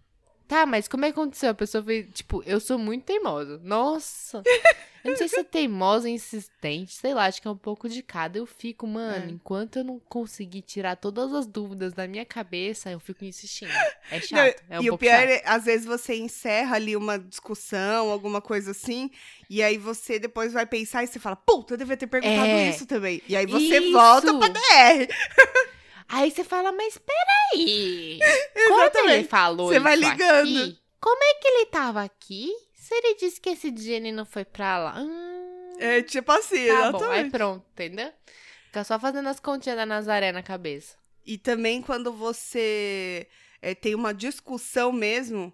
[0.49, 1.51] Tá, mas como é que aconteceu?
[1.51, 3.61] A pessoa fez, tipo, eu sou muito teimosa.
[3.63, 4.41] Nossa.
[5.01, 8.03] Eu não sei se é teimosa, insistente, sei lá, acho que é um pouco de
[8.03, 8.37] cada.
[8.37, 9.29] Eu fico, mano, É.
[9.31, 13.71] enquanto eu não conseguir tirar todas as dúvidas da minha cabeça, eu fico insistindo.
[14.11, 15.29] É Não, chato, é um e o pior chato.
[15.29, 19.09] é, às vezes você encerra ali uma discussão, alguma coisa assim,
[19.49, 22.69] e aí você depois vai pensar e você fala, puta, eu devia ter perguntado É.
[22.69, 23.21] isso também.
[23.25, 23.93] E aí você Isso.
[23.93, 25.07] volta pra DR.
[26.09, 28.19] Aí você fala, mas peraí.
[28.67, 29.27] Quando ele Exatamente.
[29.29, 30.59] falou Você vai ligando.
[30.63, 32.49] aqui, como é que ele tava aqui?
[32.73, 34.99] Se ele disse que esse ele não foi pra lá.
[34.99, 37.31] Hum, É tipo assim, tá bom, aí exatamente.
[37.31, 38.11] pronto, entendeu?
[38.65, 40.95] Fica só fazendo as continhas da Nazaré na cabeça.
[41.25, 43.27] E também quando você
[43.61, 45.53] é, tem uma discussão mesmo,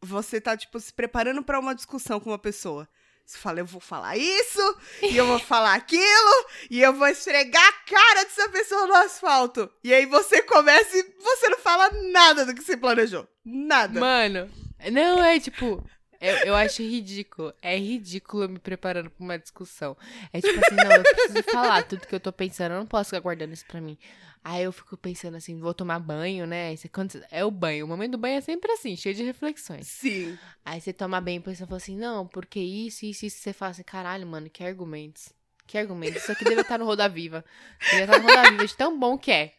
[0.00, 2.88] você tá, tipo, se preparando pra uma discussão com uma pessoa.
[3.24, 7.66] Você fala, eu vou falar isso, e eu vou falar aquilo, e eu vou esfregar
[7.66, 9.70] a cara dessa pessoa no asfalto.
[9.82, 13.26] E aí você começa e você não fala nada do que você planejou.
[13.44, 13.98] Nada.
[13.98, 14.50] Mano,
[14.90, 15.82] não é tipo.
[16.20, 17.52] Eu, eu acho ridículo.
[17.60, 19.96] É ridículo me preparando pra uma discussão.
[20.32, 22.72] É tipo assim, não, eu preciso falar tudo que eu tô pensando.
[22.72, 23.98] Eu não posso ficar guardando isso pra mim.
[24.44, 26.74] Aí eu fico pensando assim, vou tomar banho, né?
[26.90, 27.84] Quando, é o banho.
[27.84, 29.86] O momento do banho é sempre assim, cheio de reflexões.
[29.86, 30.36] Sim.
[30.64, 33.38] Aí você toma bem e fala assim, não, porque isso, isso, isso.
[33.38, 35.32] Você fala assim, caralho, mano, que argumentos.
[35.66, 36.22] Que argumentos.
[36.22, 37.44] Isso aqui deve estar no Roda Viva.
[37.92, 39.54] Deve estar no Roda Viva de tão bom que é.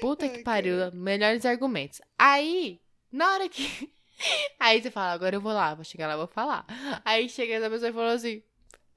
[0.00, 0.92] Puta que pariu.
[0.92, 2.02] Melhores argumentos.
[2.18, 3.90] Aí, na hora que.
[4.60, 6.66] Aí você fala, agora eu vou lá, vou chegar lá, vou falar.
[7.04, 8.42] Aí chega essa pessoa e falou assim: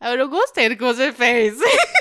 [0.02, 1.58] Eu não gostei do que você fez.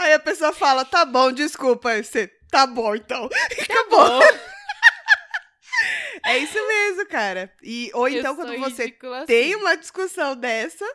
[0.00, 1.90] Aí a pessoa fala, tá bom, desculpa.
[1.90, 3.28] Aí você, tá bom então.
[3.60, 4.22] Acabou.
[6.24, 7.52] É isso mesmo, cara.
[7.62, 9.26] E, ou então, Eu quando sou você assim.
[9.26, 10.86] tem uma discussão dessa,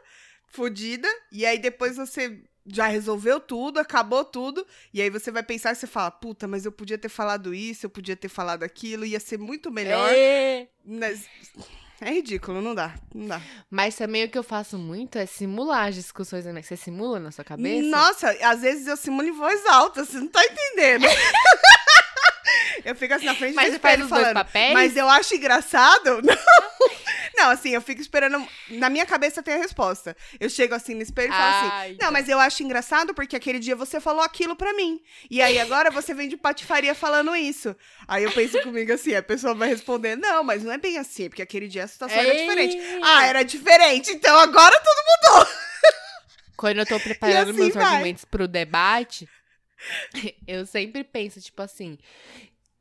[0.47, 5.71] fodida, e aí depois você já resolveu tudo, acabou tudo, e aí você vai pensar
[5.71, 9.05] e você fala, puta, mas eu podia ter falado isso, eu podia ter falado aquilo,
[9.05, 10.11] ia ser muito melhor.
[10.11, 10.67] É.
[10.83, 11.27] Mas
[12.01, 13.41] é ridículo, não dá, não dá.
[13.69, 16.45] Mas também o que eu faço muito é simular as discussões.
[16.45, 16.62] Né?
[16.62, 17.88] Você simula na sua cabeça?
[17.88, 21.05] Nossa, às vezes eu simulo em voz alta, você não tá entendendo.
[22.84, 24.45] eu fico assim na frente Mas do espelho falando?
[24.73, 26.21] Mas eu acho engraçado.
[26.23, 26.36] Não.
[27.45, 28.45] Não, assim, eu fico esperando.
[28.69, 30.17] Na minha cabeça tem a resposta.
[30.39, 31.67] Eu chego assim no espelho e falo assim.
[31.71, 32.12] Ah, Não, então.
[32.12, 34.99] mas eu acho engraçado porque aquele dia você falou aquilo pra mim.
[35.29, 37.75] E aí agora você vem de patifaria falando isso.
[38.08, 41.29] Aí eu penso comigo assim, a pessoa vai responder: Não, mas não é bem assim,
[41.29, 42.41] porque aquele dia a situação era Ei.
[42.41, 42.77] diferente.
[43.03, 45.47] Ah, era diferente, então agora tudo
[46.58, 47.84] Quando eu tô preparando assim meus vai.
[47.84, 49.29] argumentos pro debate,
[50.47, 51.97] eu sempre penso, tipo assim.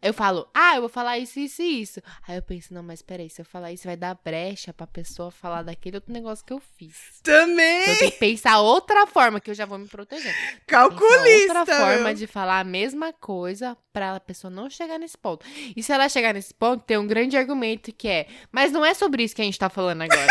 [0.05, 2.03] Eu falo, ah, eu vou falar isso, isso e isso.
[2.29, 5.31] Aí eu penso, não, mas peraí, se eu falar isso, vai dar brecha pra pessoa
[5.31, 7.21] falar daquele outro negócio que eu fiz.
[7.23, 7.81] também.
[7.81, 10.35] Então eu tenho que pensar outra forma, que eu já vou me proteger.
[10.67, 11.59] Calculista.
[11.59, 12.15] outra forma meu.
[12.15, 15.47] de falar a mesma coisa pra a pessoa não chegar nesse ponto.
[15.75, 18.93] E se ela chegar nesse ponto, tem um grande argumento que é, mas não é
[18.93, 20.27] sobre isso que a gente tá falando agora.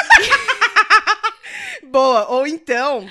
[1.89, 2.27] Boa.
[2.27, 3.09] Ou então,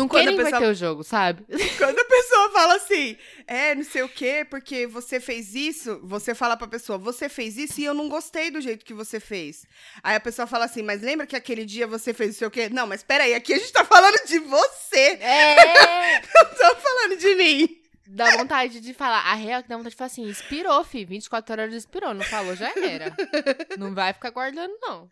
[0.00, 1.44] Não Quando quero a pessoa- o jogo, sabe?
[1.78, 6.34] Quando a pessoa fala assim, é, não sei o quê, porque você fez isso, você
[6.34, 9.64] fala pra pessoa, você fez isso e eu não gostei do jeito que você fez.
[10.02, 12.50] Aí a pessoa fala assim, mas lembra que aquele dia você fez não sei o
[12.50, 12.68] quê?
[12.68, 16.20] Não, mas peraí, aqui a gente tá falando de você, É!
[16.34, 17.76] não tô falando de mim.
[18.12, 19.20] Dá vontade de falar.
[19.20, 21.04] A real é que dá vontade de falar assim, inspirou, fi.
[21.04, 22.12] 24 horas inspirou.
[22.12, 23.14] Não falou, já era.
[23.78, 25.08] Não vai ficar guardando, não.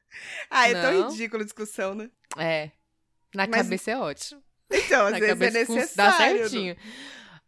[0.51, 1.09] Ah, é tão Não.
[1.11, 2.11] ridículo a discussão, né?
[2.37, 2.73] É.
[3.33, 4.43] Na Mas- cabeça é ótimo.
[4.71, 5.93] Então, às vezes é cabeça necessário.
[5.97, 6.13] Dá
[6.49, 6.77] certinho.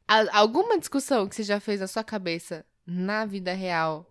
[0.09, 4.07] A- alguma discussão que você já fez na sua cabeça, na vida real,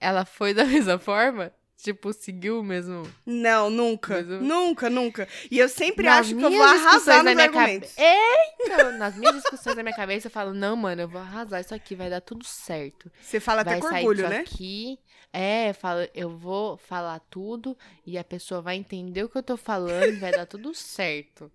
[0.00, 1.52] ela foi da mesma forma?
[1.80, 3.08] Tipo, seguiu mesmo...
[3.24, 4.14] Não, nunca.
[4.18, 5.28] Eu- Nunca, nunca.
[5.48, 7.94] E eu sempre Nas acho que eu vou arrasar nos na minha argumentos.
[7.94, 11.60] cabe- então, nas minhas discussões na minha cabeça, eu falo, não, mano, eu vou arrasar
[11.60, 13.08] isso aqui, vai dar tudo certo.
[13.22, 14.38] Você fala até vai com sair orgulho, né?
[14.40, 14.98] aqui.
[15.32, 19.56] É, fala, eu vou falar tudo e a pessoa vai entender o que eu tô
[19.58, 21.50] falando e vai dar tudo certo.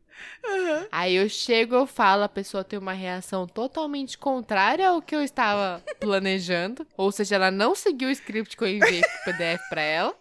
[0.45, 0.87] Aham.
[0.91, 5.23] Aí eu chego, eu falo, a pessoa tem uma reação totalmente contrária ao que eu
[5.23, 6.85] estava planejando.
[6.95, 10.15] Ou seja, ela não seguiu o script que eu enviei pro PDF pra ela.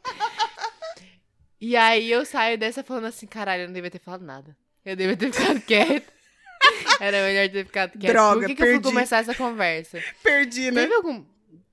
[1.61, 4.57] E aí eu saio dessa falando assim, caralho, eu não devia ter falado nada.
[4.85, 6.13] Eu devia ter ficado quieta.
[7.01, 8.13] Era melhor ter ficado quieta.
[8.15, 8.89] Droga, Por que, que eu fui perdi.
[8.89, 10.03] começar essa conversa?
[10.23, 10.81] Perdi, né?
[10.83, 11.25] Teve algum.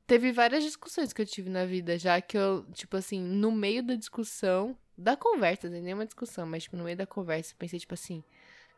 [0.10, 3.84] Teve várias discussões que eu tive na vida, já que eu, tipo assim, no meio
[3.84, 7.58] da discussão, da conversa, não é nenhuma discussão, mas tipo, no meio da conversa, eu
[7.60, 8.24] pensei, tipo assim,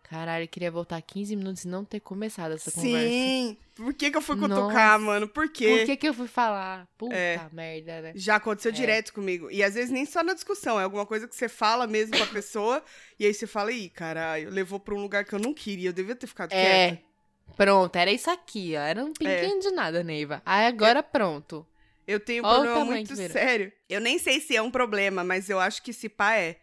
[0.03, 3.07] caralho, eu queria voltar 15 minutos e não ter começado essa conversa.
[3.07, 3.57] Sim.
[3.75, 4.53] Por que, que eu fui Nossa.
[4.55, 5.25] cutucar, mano?
[5.25, 5.77] Por quê?
[5.77, 6.85] Por que que eu fui falar?
[6.97, 7.39] Puta É.
[7.53, 8.11] merda, né?
[8.13, 8.75] Já aconteceu É.
[8.75, 9.49] direto comigo.
[9.49, 12.23] E às vezes nem só na discussão, é alguma coisa que você fala mesmo com
[12.23, 12.83] a pessoa,
[13.17, 15.93] e aí você fala, ih, caralho, levou pra um lugar que eu não queria, eu
[15.93, 16.87] devia ter ficado É.
[16.89, 17.10] quieta.
[17.55, 18.81] Pronto, era isso aqui, ó.
[18.81, 20.41] Era um pinguinho de nada, Neiva.
[20.45, 21.65] Aí agora pronto.
[22.07, 23.71] Eu tenho um Olha problema muito sério.
[23.87, 26.59] Eu nem sei se é um problema, mas eu acho que esse pá é.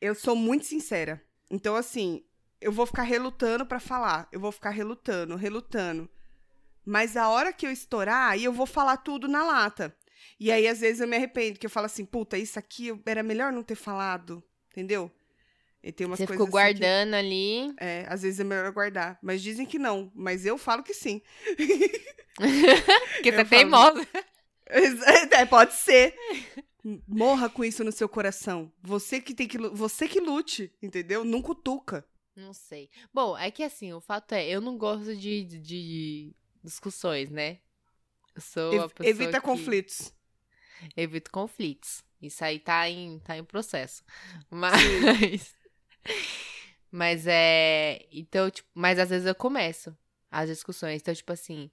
[0.00, 1.22] Eu sou muito sincera.
[1.50, 2.22] Então, assim,
[2.60, 4.28] eu vou ficar relutando pra falar.
[4.30, 6.08] Eu vou ficar relutando, relutando.
[6.84, 9.96] Mas a hora que eu estourar, aí eu vou falar tudo na lata.
[10.38, 13.22] E aí, às vezes, eu me arrependo, que eu falo assim, puta, isso aqui era
[13.22, 14.42] melhor não ter falado.
[14.70, 15.10] Entendeu?
[15.86, 17.72] E tem umas Você coisas ficou assim que- guardando ali.
[17.78, 19.18] é, às vezes é melhor guardar.
[19.22, 20.10] Mas dizem que não.
[20.16, 21.22] Mas eu falo que sim.
[23.14, 24.06] Porque você é teimosa.
[25.30, 26.14] É, pode ser.
[27.06, 28.72] Morra com isso no seu coração.
[28.82, 31.24] Você que tem que você que lute, entendeu?
[31.24, 32.04] Não cutuca.
[32.34, 32.90] Não sei.
[33.14, 37.58] Bom, é que assim, o fato é, eu não gosto de, de- de discussões, né?
[38.34, 40.12] Eu sou a Ev- pessoa evita que conflitos.
[40.96, 42.02] Evito conflitos.
[42.20, 44.02] Isso aí tá em, tá em processo.
[44.50, 45.54] Mas.
[46.90, 48.06] Mas é.
[48.10, 49.96] Então, tipo, mas às vezes eu começo
[50.30, 51.00] as discussões.
[51.02, 51.70] Então, tipo assim,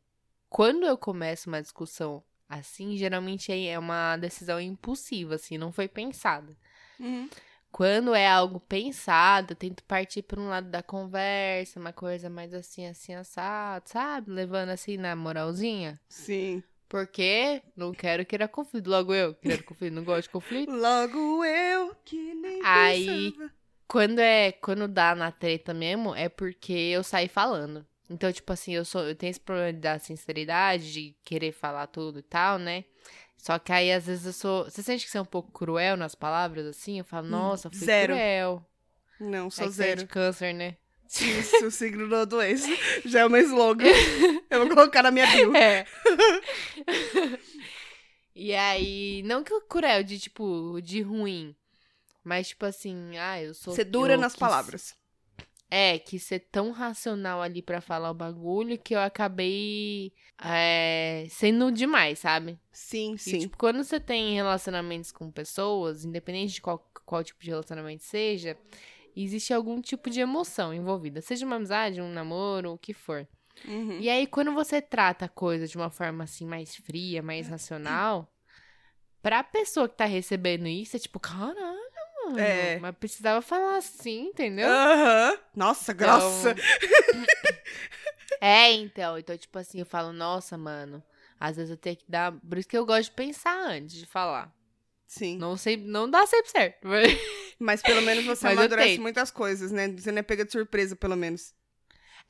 [0.50, 6.56] quando eu começo uma discussão assim, geralmente é uma decisão impulsiva, assim, não foi pensada.
[7.00, 7.28] Uhum.
[7.72, 12.54] Quando é algo pensado, eu tento partir por um lado da conversa, uma coisa mais
[12.54, 14.30] assim, assim, assado, sabe?
[14.30, 16.00] Levando assim na moralzinha.
[16.08, 16.62] Sim.
[16.88, 18.88] Porque não quero criar conflito.
[18.88, 20.72] Logo eu, quero conflito, não gosto de conflito.
[20.72, 23.52] Logo eu que nem Aí- pensava.
[23.88, 27.86] Quando é, quando dá na treta mesmo, é porque eu saí falando.
[28.10, 32.20] Então, tipo assim, eu sou, eu tenho esse problema da sinceridade, de querer falar tudo
[32.20, 32.84] e tal, né?
[33.38, 34.66] Só que aí, às vezes, eu sou.
[34.66, 37.00] Você sente que você é um pouco cruel nas palavras, assim?
[37.00, 38.14] Eu falo, nossa, fui zero.
[38.14, 38.66] cruel.
[39.20, 40.00] Não, É sou que você é zero.
[40.02, 40.78] de câncer, né?
[41.16, 42.68] Isso, o signo da doença.
[43.06, 43.86] Já é o meu slogan.
[44.50, 45.54] Eu vou colocar na minha bio.
[45.56, 45.86] É.
[48.36, 51.56] e aí, não que o cruel de, tipo, de ruim.
[52.24, 53.74] Mas, tipo assim, ah, eu sou.
[53.74, 54.96] Você dura eu nas palavras.
[55.70, 61.72] É, quis ser tão racional ali pra falar o bagulho que eu acabei é, sendo
[61.72, 62.60] demais, sabe?
[62.72, 63.40] Sim, E, sim.
[63.40, 68.56] tipo, quando você tem relacionamentos com pessoas, independente de qual, qual tipo de relacionamento seja,
[69.16, 71.22] existe algum tipo de emoção envolvida.
[71.22, 73.28] Seja uma amizade, um namoro, o que for.
[73.66, 74.00] Uhum.
[74.00, 78.32] E aí, quando você trata a coisa de uma forma assim mais fria, mais racional,
[79.24, 81.83] pra pessoa que tá recebendo isso, é tipo, caralho,
[82.28, 82.40] mano.
[82.40, 82.80] É.
[82.80, 84.68] Mas precisava falar assim, entendeu?
[84.70, 85.38] Aham.
[85.56, 86.52] Nossa, grossa.
[86.52, 87.26] Então-
[88.42, 89.18] é, então.
[89.18, 91.04] Então, tipo assim, eu falo, nossa, mano.
[91.40, 92.32] Às vezes eu tenho que dar.
[92.32, 94.54] Por isso que eu gosto de pensar antes de falar.
[95.08, 95.38] Sim.
[95.38, 96.88] Não sei, não dá sempre certo.
[96.88, 97.04] mas-
[97.60, 99.88] Mas pelo menos você Mas amadurece muitas coisas, né?
[99.90, 101.54] Você não é pega de surpresa, pelo menos.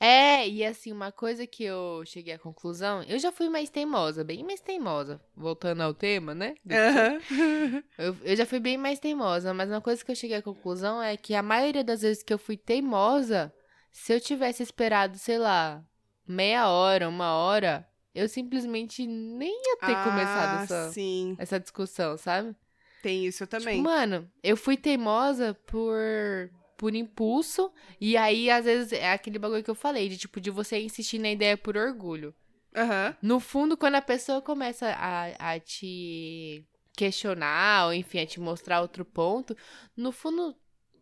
[0.00, 4.22] É, e assim, uma coisa que eu cheguei à conclusão, eu já fui mais teimosa,
[4.24, 5.20] bem mais teimosa.
[5.36, 6.54] Voltando ao tema, né?
[6.70, 7.20] Aham.
[7.96, 11.00] Eu, eu já fui bem mais teimosa, mas uma coisa que eu cheguei à conclusão
[11.00, 13.54] é que a maioria das vezes que eu fui teimosa,
[13.92, 15.80] se eu tivesse esperado, sei lá,
[16.26, 22.18] meia hora, uma hora, eu simplesmente nem ia ter começado Ah, essa, Sim, essa discussão,
[22.18, 22.56] sabe?
[23.00, 23.76] tem isso também.
[23.76, 29.62] Tipo, mano, eu fui teimosa por por impulso e aí às vezes é aquele bagulho
[29.62, 32.34] que eu falei, de tipo de você insistir na ideia por orgulho.
[32.76, 33.16] Aham.
[33.22, 36.64] No fundo, quando a pessoa começa a, a te
[36.96, 39.56] questionar, ou enfim, a te mostrar outro ponto,
[39.96, 40.56] no fundo,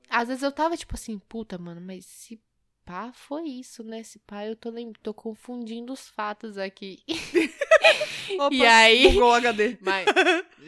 [0.08, 2.40] às vezes eu tava tipo assim, puta, mano, mas se
[2.84, 4.02] pá foi isso, né?
[4.02, 7.02] Se pá, eu tô, lem- tô confundindo os fatos aqui.
[8.38, 9.76] Opa, E aí- Bugou o HD.
[9.80, 10.06] Mas,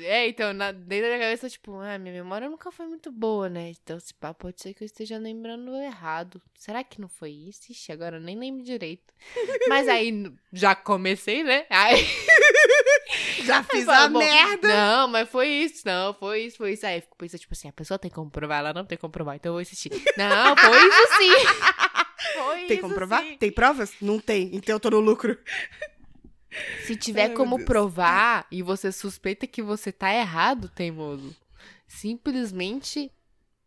[0.03, 3.49] é, então, na, dentro da minha cabeça, tipo, ah, minha memória nunca foi muito boa,
[3.49, 3.71] né?
[3.71, 6.41] Então, se pá, pode ser que eu esteja lembrando errado.
[6.59, 7.71] Será que não foi isso?
[7.71, 9.13] Ixi, agora eu nem lembro direito.
[9.69, 11.67] Mas aí, já comecei, né?
[11.71, 12.05] Aí,
[13.45, 14.69] Já fiz fala, a bom, merda.
[14.69, 16.87] Não, mas foi isso, não, foi isso, foi isso.
[16.87, 19.37] Aí, fico pensando, tipo assim, a pessoa tem como provar, ela não tem como provar,
[19.37, 19.91] então eu vou insistir.
[20.17, 21.47] Não, foi isso sim.
[22.33, 23.23] Foi Tem isso como provar?
[23.23, 23.37] sim.
[23.37, 23.93] Tem provas?
[24.01, 24.51] Não tem.
[24.55, 25.39] Então eu tô no lucro.
[26.87, 31.35] Se tiver Ai, como provar e você suspeita que você tá errado, teimoso,
[31.87, 33.11] simplesmente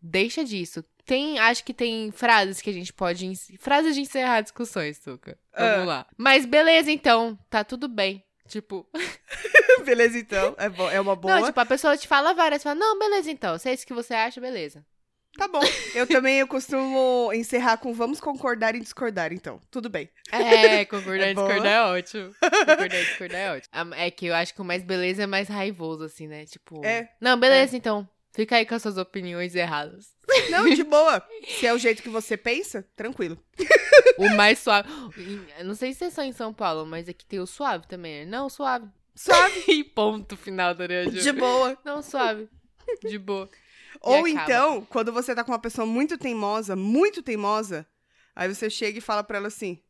[0.01, 0.83] deixa disso.
[1.05, 3.31] Tem, acho que tem frases que a gente pode.
[3.59, 5.37] Frases de encerrar discussões, Tuca.
[5.57, 5.85] Vamos Ah.
[5.85, 6.05] lá.
[6.17, 7.37] Mas beleza, então.
[7.49, 8.23] Tá tudo bem.
[8.47, 8.85] Tipo,
[9.85, 10.55] Beleza, então.
[10.57, 11.39] É, bo- é uma boa.
[11.39, 13.57] não, tipo, a pessoa te fala várias, fala, não, beleza, então.
[13.57, 14.85] Se é isso que você acha, beleza.
[15.37, 15.61] Tá bom.
[15.93, 19.61] Eu também eu costumo encerrar com vamos concordar e discordar, então.
[19.69, 20.09] Tudo bem.
[20.31, 21.47] É, concordar É e boa.
[21.47, 22.35] discordar é ótimo.
[22.41, 23.69] Concordar e discordar é ótimo.
[23.71, 26.45] Ah, É que eu acho que o mais beleza é mais raivoso, assim, né?
[26.45, 26.83] Tipo.
[26.83, 27.09] É.
[27.21, 28.07] Não, beleza, então.
[28.33, 30.09] Fica aí com as suas opiniões erradas.
[30.51, 31.25] Não, de boa.
[31.47, 33.37] Se é o jeito que você pensa, tranquilo.
[34.17, 34.87] O mais suave.
[35.63, 38.25] Não sei se é só em São Paulo, mas aqui tem o suave também.
[38.25, 38.25] né?
[38.25, 38.87] Não, suave.
[39.15, 39.63] Suave.
[39.67, 41.11] E ponto final da Ju.
[41.21, 41.77] De boa.
[41.83, 42.47] Não, suave.
[43.03, 43.49] De boa.
[44.01, 47.85] Ou então, quando você tá com uma pessoa muito teimosa, muito teimosa,
[48.35, 49.81] aí você chega e fala pra ela assim: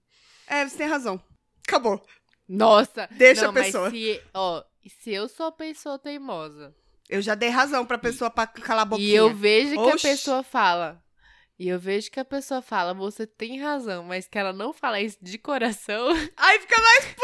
[0.48, 1.22] É, você tem razão.
[1.68, 2.02] Acabou.
[2.48, 3.08] Nossa.
[3.12, 3.90] Deixa não, a pessoa.
[3.92, 6.74] Se, ó, E se eu sou a pessoa teimosa?
[7.10, 9.10] Eu já dei razão pra pessoa pra calar a boquinha.
[9.10, 10.08] E eu vejo que Oxi.
[10.08, 11.02] a pessoa fala.
[11.60, 15.02] E eu vejo que a pessoa fala, você tem razão, mas que ela não fala
[15.02, 16.10] isso de coração.
[16.38, 17.16] Aí fica mais.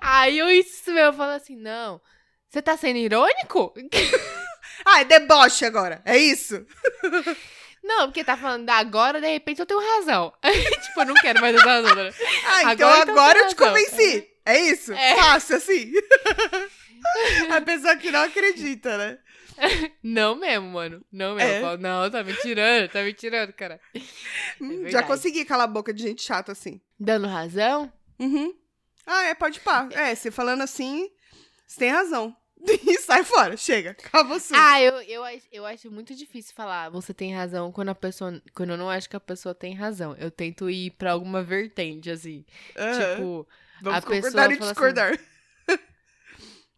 [0.00, 2.00] Aí eu insisto, eu falo assim, não.
[2.48, 3.72] Você tá sendo irônico?
[4.84, 6.02] Ah, é deboche agora.
[6.04, 6.64] É isso?
[7.82, 10.32] Não, porque tá falando da agora, de repente eu tenho razão.
[10.42, 11.94] tipo, eu não quero mais essa razão.
[12.44, 14.28] Ah, então Agora, então agora tem eu te convenci.
[14.44, 14.92] É isso?
[14.92, 15.16] É.
[15.16, 15.92] Fácil assim.
[17.50, 19.18] a pessoa que não acredita, né?
[20.02, 21.04] Não mesmo, mano.
[21.10, 21.50] Não mesmo.
[21.50, 21.58] É.
[21.58, 23.80] Eu falo, não, tá me tirando, tá me tirando, cara.
[24.60, 25.06] Hum, Já verdade.
[25.06, 26.80] consegui calar a boca de gente chata assim.
[26.98, 27.92] Dando razão?
[28.18, 28.54] Uhum.
[29.06, 29.88] Ah, é, pode pá.
[29.92, 31.08] É, você falando assim,
[31.66, 32.36] você tem razão.
[32.86, 33.90] E sai fora, chega.
[33.92, 34.56] Acaba o assunto.
[34.58, 38.42] Ah, eu, eu, acho- eu acho muito difícil falar você tem razão quando a pessoa.
[38.54, 40.14] Quando eu não acho que a pessoa tem razão.
[40.18, 42.44] Eu tento ir pra alguma vertente, assim.
[42.68, 43.46] Tipo,
[43.80, 45.18] Vamos a pessoa concordar e fala assim, discordar.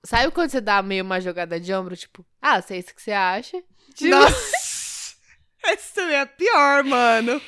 [0.04, 1.96] sabe quando você dá meio uma jogada de ombro?
[1.96, 3.62] Tipo, ah, sei isso que você acha.
[3.94, 5.16] Tipo, Nossa!
[5.62, 7.40] Essa também é pior, mano.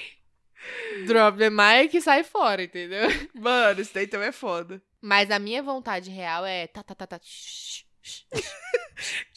[1.06, 3.08] drop the mic e sai fora, entendeu?
[3.34, 4.82] Mano, isso daí também é foda.
[5.00, 6.66] Mas a minha vontade real é.
[6.66, 7.20] Tá, tá, tá, tá.
[7.22, 7.84] shh.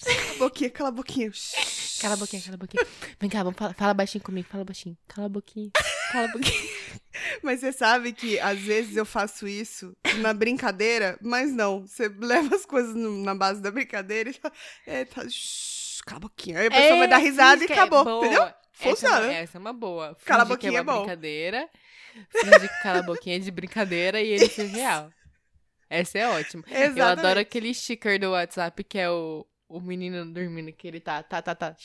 [0.04, 1.32] Cala a boquinha, cala a boquinha.
[2.01, 2.88] Cala a boquinha, cala a boquinha.
[3.19, 4.97] Vem cá, vamos falar, fala baixinho comigo, fala baixinho.
[5.08, 5.71] Cala a boquinha,
[6.12, 6.69] cala a boquinha.
[7.41, 11.86] Mas você sabe que às vezes eu faço isso na brincadeira, mas não.
[11.88, 14.54] Você leva as coisas no- na base da brincadeira e fala,
[14.86, 16.60] é, tá, shh, cala a boquinha.
[16.60, 18.25] Aí a pessoa vai dar risada e finge é acabou, boa.
[18.25, 18.43] entendeu?
[18.43, 19.21] Essa é, Funciona.
[19.21, 20.17] uma, essa é uma boa.
[20.25, 20.99] Cala a Finge boquinha que é é uma bom.
[20.99, 21.69] brincadeira.
[22.30, 25.10] Finge que cala a boquinha é de brincadeira e ele ser real.
[25.89, 26.63] Essa é ótima.
[26.69, 27.02] Eu Exatamente.
[27.02, 31.41] adoro aquele sticker do WhatsApp que é o, o menino dormindo, que ele tá, tá,
[31.41, 31.76] tá, tá.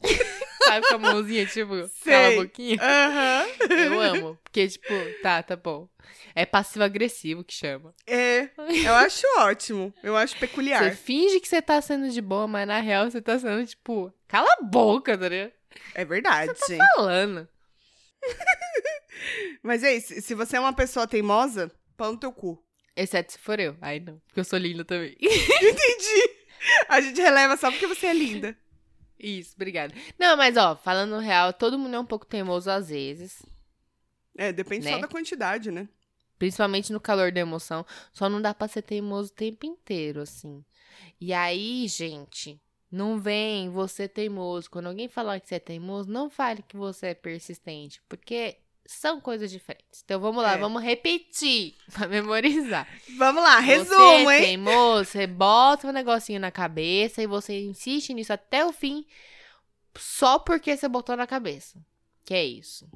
[0.64, 1.88] Sabe com a mãozinha, tipo, cala a
[2.30, 2.36] Sei.
[2.36, 2.78] boquinha?
[2.80, 3.46] Aham.
[3.70, 4.38] Eu amo.
[4.42, 5.88] Porque, tipo, tá, tá bom.
[6.34, 7.94] É passivo-agressivo que chama.
[8.06, 8.48] É,
[8.84, 9.92] eu acho ótimo.
[10.02, 10.82] Eu acho peculiar.
[10.82, 14.12] Você finge que você tá sendo de boa, mas na real você tá sendo, tipo,
[14.26, 15.52] cala a boca, tá ligado?
[15.94, 16.52] É verdade.
[16.96, 17.46] Falando.
[19.62, 20.20] Mas é isso.
[20.20, 22.63] Se você é uma pessoa teimosa, pau no teu cu.
[22.96, 23.76] Exceto se for eu.
[23.80, 24.18] Ai, não.
[24.26, 25.16] Porque eu sou linda também.
[25.20, 26.30] Entendi.
[26.88, 28.56] A gente releva só porque você é linda.
[29.18, 29.94] Isso, obrigada.
[30.18, 33.42] Não, mas ó, falando real, todo mundo é um pouco teimoso às vezes.
[34.36, 34.92] É, depende Né?
[34.92, 35.88] só da quantidade, né?
[36.38, 37.86] Principalmente no calor da emoção.
[38.12, 40.64] Só não dá pra ser teimoso o tempo inteiro, assim.
[41.20, 44.68] E aí, gente, não vem você teimoso.
[44.70, 48.02] Quando alguém falar que você é teimoso, não fale que você é persistente.
[48.08, 50.02] Porque são coisas diferentes.
[50.04, 50.58] Então vamos lá, É.
[50.58, 52.86] vamos repetir pra memorizar.
[53.16, 54.44] Vamos lá, você resumo, é hein?
[54.44, 59.06] teimoso, você bota um negocinho na cabeça e você insiste nisso até o fim
[59.96, 61.78] só porque você botou na cabeça.
[62.24, 62.88] Que é isso.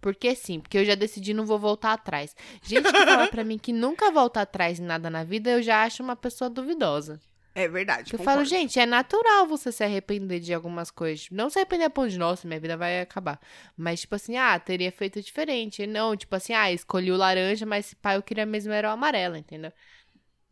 [0.00, 2.36] Porque sim, porque eu já decidi não vou voltar atrás.
[2.62, 5.82] Gente que fala pra mim que nunca volta atrás em nada na vida, eu já
[5.82, 7.20] acho uma pessoa duvidosa.
[7.54, 8.12] É verdade.
[8.12, 8.38] Eu concordo.
[8.38, 11.28] falo, gente, é natural você se arrepender de algumas coisas.
[11.30, 13.40] Não se arrepender a ponto de, nossa, minha vida vai acabar.
[13.76, 15.86] Mas, tipo assim, ah, teria feito diferente.
[15.86, 18.92] Não, tipo assim, ah, escolhi o laranja, mas esse pai eu queria mesmo era o
[18.92, 19.72] amarelo, entendeu?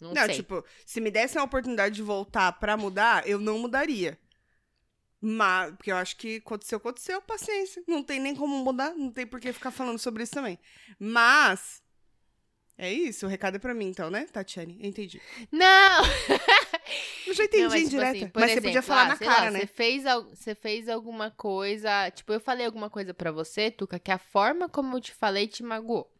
[0.01, 0.37] Não, Não, sei.
[0.37, 4.17] tipo, se me dessem a oportunidade de voltar pra mudar, eu não mudaria.
[5.21, 7.83] Mas, porque eu acho que aconteceu, aconteceu, paciência.
[7.87, 10.59] Não tem nem como mudar, não tem por que ficar falando sobre isso também.
[10.99, 11.81] Mas,
[12.77, 14.79] é isso, o recado é pra mim, então, né, Tatiane?
[14.81, 15.21] Entendi.
[15.53, 16.03] Não!
[17.27, 19.45] Eu já entendi Não, mas, tipo assim, mas você podia exemplo, falar ah, na cara,
[19.45, 19.61] lá, né?
[19.61, 22.11] Você fez, você fez alguma coisa.
[22.11, 25.47] Tipo, eu falei alguma coisa pra você, Tuca, que a forma como eu te falei
[25.47, 26.11] te magoou.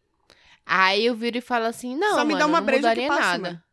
[0.65, 3.39] Aí eu viro e falo assim: não, Só me mano, dá uma não mudaria passa,
[3.39, 3.65] nada.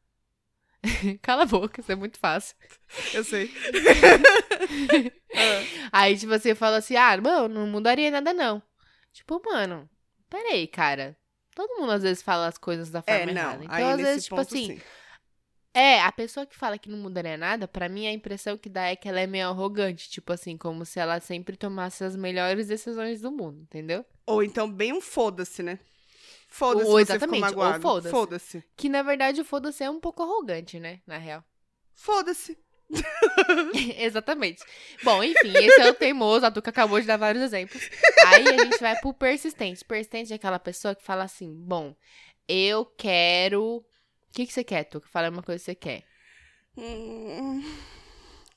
[1.21, 2.55] Cala a boca, isso é muito fácil.
[3.13, 3.51] Eu sei.
[5.91, 8.61] Aí, tipo, você fala assim: ah, mano, não mudaria nada, não.
[9.13, 9.87] Tipo, mano,
[10.29, 11.15] peraí, cara.
[11.55, 13.33] Todo mundo às vezes fala as coisas da forma É, não.
[13.33, 13.65] errada.
[13.65, 14.81] Então, às vezes, tipo ponto, assim, sim.
[15.73, 18.87] É, a pessoa que fala que não mudaria nada, pra mim a impressão que dá
[18.87, 22.67] é que ela é meio arrogante, tipo assim, como se ela sempre tomasse as melhores
[22.67, 24.03] decisões do mundo, entendeu?
[24.25, 25.79] Ou então bem um foda-se, né?
[26.47, 27.81] Foda-se, Ou você exatamente, ficou magoado.
[27.81, 28.09] foda-se.
[28.09, 28.63] Foda-se.
[28.75, 31.43] Que na verdade o foda-se é um pouco arrogante, né, na real.
[31.93, 32.57] Foda-se.
[33.99, 34.63] Exatamente.
[35.03, 37.87] Bom, enfim, esse é o teimoso, a Tuca acabou de dar vários exemplos.
[38.25, 39.85] Aí a gente vai pro persistente.
[39.85, 41.95] Persistente é aquela pessoa que fala assim: bom,
[42.47, 43.85] eu quero.
[44.29, 45.07] O que, que você quer, Tuca?
[45.11, 46.03] Fala uma coisa que você quer.
[46.77, 47.61] Hum,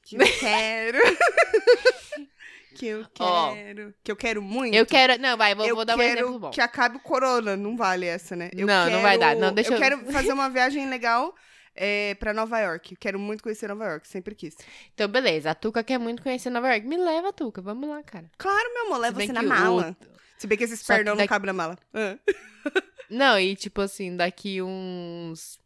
[0.03, 0.99] que eu quero.
[2.77, 3.95] que eu quero.
[4.03, 4.75] que eu quero muito.
[4.75, 5.19] Eu quero.
[5.21, 6.51] Não, vai, vou, vou dar um exemplo bom.
[6.51, 7.57] que acabe o corona.
[7.57, 8.51] Não vale essa, né?
[8.57, 9.37] Eu Não, não quero- vai dar.
[9.37, 11.35] Não, deixa eu eu- quero fazer uma viagem legal
[11.75, 12.97] é, pra Nova York.
[12.97, 14.07] Quero muito conhecer Nova York.
[14.09, 14.55] Sempre quis.
[14.95, 15.51] Então, beleza.
[15.51, 16.87] A Tuca quer muito conhecer Nova York.
[16.87, 17.61] Me leva, Tuca.
[17.61, 18.31] Vamos lá, cara.
[18.39, 18.99] Claro, meu amor.
[18.99, 19.97] Leva você na que o- mala.
[20.39, 21.79] Se bem que esses que perdão não daqui- cabem na mala.
[21.95, 22.17] Ah.
[23.09, 25.59] Não, e tipo assim, daqui uns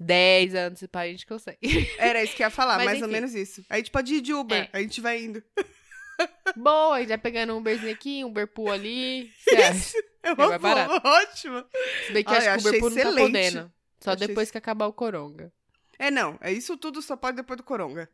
[0.00, 1.58] 10 anos, se pá, a gente consegue.
[1.98, 3.12] Era isso que eu ia falar, Mas mais ou enfim.
[3.12, 3.64] menos isso.
[3.70, 4.76] A gente pode ir de Uber, É.
[4.76, 5.42] a gente vai indo.
[6.56, 9.30] Boa, a gente vai pegando um Uberzinho aqui, um Uber Pool ali.
[9.68, 9.98] Acha?
[10.22, 11.64] É uma boa, ótimo.
[12.06, 13.26] Se bem que eu Ai, acho que o Uber Pool não tá excelente.
[13.26, 13.72] podendo.
[14.00, 15.52] Só Achei depois que acabar o Coronga.
[15.98, 18.08] É, não, é isso tudo só pode depois do Coronga.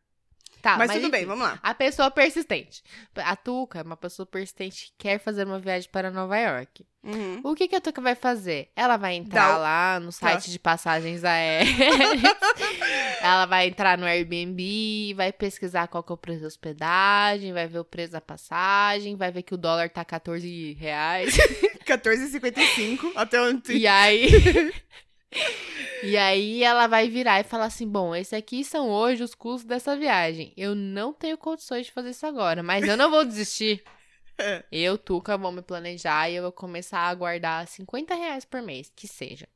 [0.60, 1.28] Tá, mas, tudo bem, enfim.
[1.28, 1.58] vamos lá.
[1.62, 2.82] A pessoa persistente.
[3.16, 6.84] A Tuca é uma pessoa persistente que quer fazer uma viagem para Nova York.
[7.02, 7.40] Uhum.
[7.42, 8.70] O que, que a Tuca vai fazer?
[8.76, 11.70] Ela vai entrar Dá lá no site de passagens aéreas.
[13.22, 17.66] ela vai entrar no Airbnb, vai pesquisar qual que é o preço da hospedagem, vai
[17.66, 21.36] ver o preço da passagem, vai ver que o dólar tá 14 reais.
[21.86, 23.72] 14,55 até onde.
[23.72, 24.28] e aí.
[26.02, 29.64] E aí ela vai virar e falar assim: bom, esse aqui são hoje os custos
[29.64, 30.52] dessa viagem.
[30.56, 33.82] Eu não tenho condições de fazer isso agora, mas eu não vou desistir.
[34.42, 34.64] É.
[34.72, 38.90] Eu, Tuca, vou me planejar e eu vou começar a guardar 50 reais por mês,
[38.96, 39.46] que seja.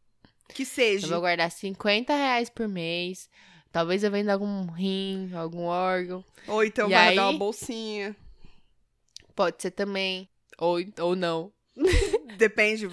[0.50, 1.06] Que Eu seja.
[1.06, 3.30] vou guardar 50 reais por mês.
[3.72, 6.22] Talvez eu venda algum rim, algum órgão.
[6.46, 8.14] Ou então E vai aí- dar uma bolsinha.
[9.34, 10.28] Pode ser também.
[10.58, 11.50] Ou, ou não.
[12.36, 12.86] Depende,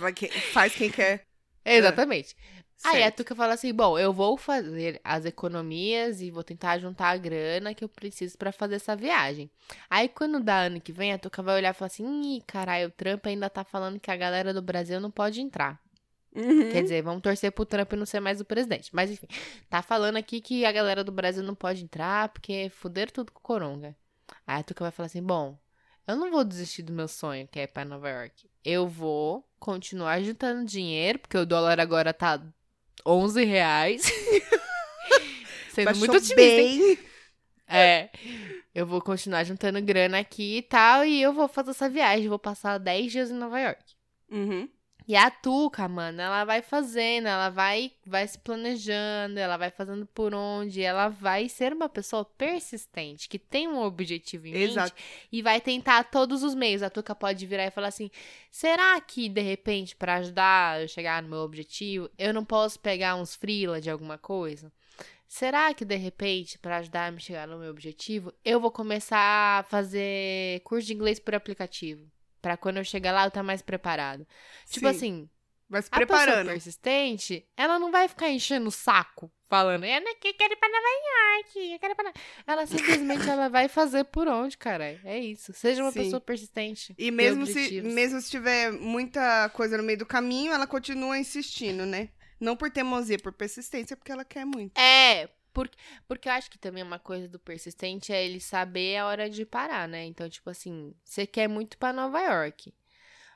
[0.54, 1.26] faz quem quer.
[1.66, 2.38] Exatamente.
[2.84, 3.12] Aí a.
[3.12, 7.74] Tuca fala assim: bom, eu vou fazer as economias e vou tentar juntar a grana
[7.74, 9.50] que eu preciso pra fazer essa viagem.
[9.90, 12.88] Aí quando dá ano que vem, a Tuca vai olhar e falar assim: ih, caralho,
[12.88, 15.80] o Trump ainda tá falando que a galera do Brasil não pode entrar.
[16.34, 16.72] Uhum.
[16.72, 18.90] Quer dizer, vamos torcer pro Trump não ser mais o presidente.
[18.94, 19.28] Mas enfim,
[19.70, 23.40] tá falando aqui que a galera do Brasil não pode entrar porque fuderam tudo com
[23.40, 23.96] o Coronga.
[24.48, 25.58] Aí a Tuca vai falar assim: bom,
[26.08, 28.50] eu não vou desistir do meu sonho, que é ir pra Nova York.
[28.64, 32.42] Eu vou continuar juntando dinheiro, porque o dólar agora tá
[33.06, 34.04] 11 reais.
[35.74, 37.00] Sendo Baixou muito otimista, bem.
[37.68, 38.10] É.
[38.74, 42.28] Eu vou continuar juntando grana aqui e tal, e eu vou fazer essa viagem.
[42.28, 43.84] Vou passar 10 dias em Nova York.
[44.30, 44.70] Uhum.
[45.08, 50.06] E a Tuca, mano, ela vai fazendo, ela vai, vai se planejando, ela vai fazendo
[50.06, 54.93] por onde, ela vai ser uma pessoa persistente, que tem um objetivo em mente Exato.
[55.32, 56.84] e vai tentar todos os meios.
[56.84, 58.12] A Tuca pode virar e falar assim:
[58.52, 63.16] será que, de repente, pra ajudar eu chegar no meu objetivo, eu não posso pegar
[63.16, 64.72] uns freela de alguma coisa?
[65.28, 69.60] Será que, de repente, pra ajudar a me chegar no meu objetivo, eu vou começar
[69.60, 72.06] a fazer curso de inglês por aplicativo?
[72.42, 74.26] Pra quando eu chegar lá, eu estar mais preparado.
[74.70, 74.96] Tipo Sim.
[74.96, 75.30] assim,
[75.70, 76.48] Vai se a pessoa preparando.
[76.48, 80.88] persistente, ela não vai ficar enchendo o saco, falando, eu não quero ir pra Nova
[81.38, 82.04] York, eu quero ir pra...
[82.06, 85.00] Nova-" Ela simplesmente ela vai fazer por onde, cara.
[85.04, 85.54] É isso.
[85.54, 86.04] Seja uma Sim.
[86.04, 86.94] pessoa persistente.
[86.98, 91.86] E mesmo se, mesmo se tiver muita coisa no meio do caminho, ela continua insistindo,
[91.86, 92.10] né?
[92.39, 94.78] Não por teimosia, por persistência, porque ela quer muito.
[94.78, 95.78] É, porque,
[96.08, 99.45] porque eu acho que também uma coisa do persistente é ele saber a hora de
[99.45, 100.06] parar, né?
[100.06, 102.74] Então, tipo assim, você quer muito pra Nova York.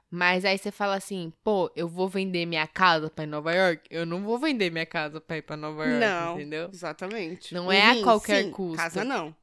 [0.10, 3.88] Mas aí você fala assim, pô, eu vou vender minha casa pra ir Nova York?
[3.90, 6.70] Eu não vou vender minha casa pra ir pra Nova York, não, entendeu?
[6.72, 7.54] exatamente.
[7.54, 8.78] Não Um é a rim, qualquer sim, custo.
[8.78, 9.36] Casa não.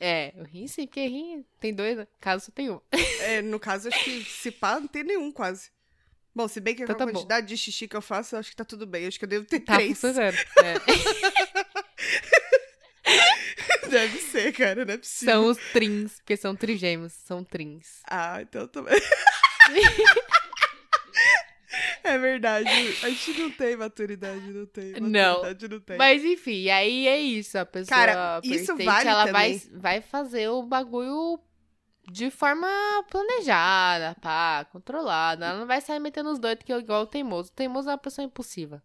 [0.00, 2.06] É, eu ri sim, porque rim tem dois, né?
[2.20, 2.80] caso só tem um.
[3.20, 5.70] É, no caso, acho que se pá, não tem nenhum quase.
[6.34, 7.12] Bom, se bem que Então com a tá bom.
[7.12, 9.06] quantidade de xixi que eu faço, eu acho que tá tudo bem.
[9.06, 10.00] Acho que eu devo ter Tá três.
[10.00, 10.36] funcionando.
[10.64, 10.74] É.
[13.90, 15.34] Deve ser, cara, não é possível.
[15.34, 18.02] São os trins, porque são trigêmeos, são trins.
[18.08, 19.00] Ah, então também.
[22.02, 22.68] É verdade.
[23.02, 24.92] A gente não tem maturidade, não tem.
[25.00, 25.42] Não.
[25.42, 25.98] Maturidade não tem.
[25.98, 27.58] Mas enfim, aí é isso.
[27.58, 31.38] A pessoa Cara, isso vale ela vai, vai fazer o bagulho
[32.10, 32.68] de forma
[33.10, 35.46] planejada, pá, controlada.
[35.46, 37.50] Ela não vai sair metendo os doidos que é igual o teimoso.
[37.50, 38.82] O teimoso é uma pessoa impulsiva.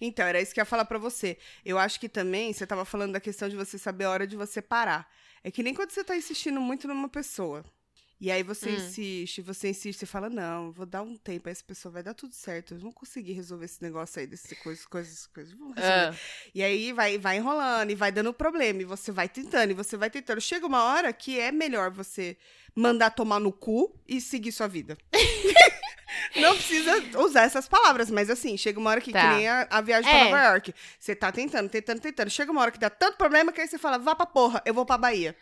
[0.00, 1.36] Então, era isso que eu ia falar pra você.
[1.64, 4.36] Eu acho que também, você tava falando da questão de você saber a hora de
[4.36, 5.10] você parar.
[5.42, 7.64] É que nem quando você tá insistindo muito numa pessoa.
[8.20, 8.74] E aí você Hum.
[8.76, 12.14] insiste, você insiste, você fala, não, vou dar um tempo, aí essa pessoa vai dar
[12.14, 12.72] tudo certo.
[12.72, 15.54] Eu vou conseguir resolver esse negócio aí, dessas coisas, coisas, coisas.
[15.76, 16.14] Ah,
[16.54, 19.96] E aí vai, vai enrolando e vai dando problema, e você vai tentando, e você
[19.96, 20.40] vai tentando.
[20.40, 22.36] Chega uma hora que é melhor você
[22.74, 24.96] mandar tomar no cu e seguir sua vida.
[26.36, 29.20] Não precisa usar essas palavras, mas assim, chega uma hora que, Tá.
[29.20, 30.24] que nem a, a viagem pra É.
[30.24, 30.74] Nova York.
[30.98, 32.30] Você tá tentando, tentando, tentando.
[32.30, 34.72] Chega uma hora que dá tanto problema que aí você fala, vá pra porra, eu
[34.74, 35.36] vou pra Bahia.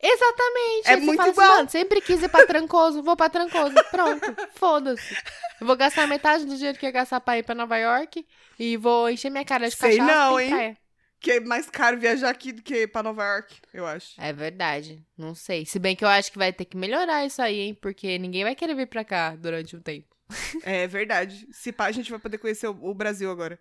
[0.00, 0.88] Exatamente.
[0.88, 1.40] É muito fala assim.
[1.40, 3.74] Mano, sempre quis ir pra Trancoso, vou pra Trancoso.
[3.90, 5.16] Pronto, foda-se.
[5.60, 8.24] Eu vou gastar metade do dinheiro que ia gastar pra ir pra Nova York
[8.58, 10.76] e vou encher minha cara de Sei cachaça não, hein?
[11.20, 14.20] Que é mais caro viajar aqui do que pra Nova York, eu acho.
[14.20, 15.04] É verdade.
[15.16, 15.66] Não sei.
[15.66, 17.74] Se bem que eu acho que vai ter que melhorar isso aí, hein?
[17.74, 20.06] Porque ninguém vai querer vir pra cá durante um tempo.
[20.62, 21.48] É verdade.
[21.50, 23.58] Se pá, a gente vai poder conhecer o, o Brasil agora.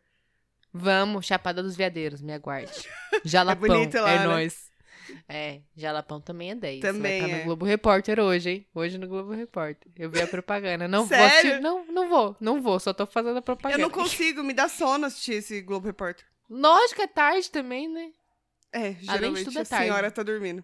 [0.73, 2.71] Vamos, Chapada dos Veadeiros, me aguarde.
[3.25, 4.25] Jalapão, bonito lá, é né?
[4.25, 4.69] nóis.
[5.27, 6.81] É, Jalapão também é 10.
[6.81, 7.39] Também Vai tá é.
[7.39, 8.67] no Globo Repórter hoje, hein?
[8.75, 9.89] Hoje no Globo Repórter.
[9.95, 10.87] Eu vi a propaganda.
[10.87, 11.25] Não vou Sério?
[11.37, 11.61] assistir.
[11.61, 12.35] Não, não vou.
[12.39, 12.79] Não vou.
[12.79, 13.81] Só tô fazendo a Eu propaganda.
[13.81, 16.25] não consigo, me dá sono assistir esse Globo Repórter.
[16.49, 18.11] Lógico, é tarde também, né?
[18.71, 19.85] É, geralmente tudo, é a tarde.
[19.85, 20.63] senhora tá dormindo.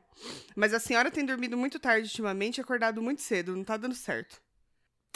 [0.56, 3.96] Mas a senhora tem dormido muito tarde ultimamente e acordado muito cedo, não tá dando
[3.96, 4.42] certo.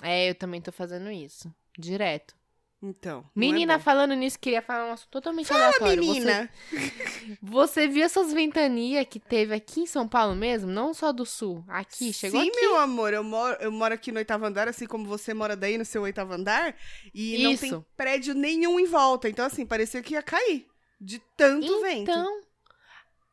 [0.01, 1.53] É, eu também tô fazendo isso.
[1.77, 2.35] Direto.
[2.81, 3.21] Então.
[3.21, 6.03] não Menina, é falando nisso, queria falar um assunto totalmente Fala, aleatório.
[6.03, 6.49] menina.
[6.69, 10.69] Você, você viu essas ventanias que teve aqui em São Paulo mesmo?
[10.69, 11.63] Não só do sul.
[11.67, 12.61] Aqui, chegou Sim, aqui.
[12.61, 15.75] meu amor, eu moro, eu moro aqui no oitavo andar, assim como você mora daí
[15.77, 16.75] no seu oitavo andar,
[17.13, 17.85] e não tem Isso.
[17.95, 19.27] prédio nenhum em volta.
[19.27, 20.67] Então, assim, parecia que ia cair.
[21.01, 22.11] De tanto vento.
[22.11, 22.41] Então,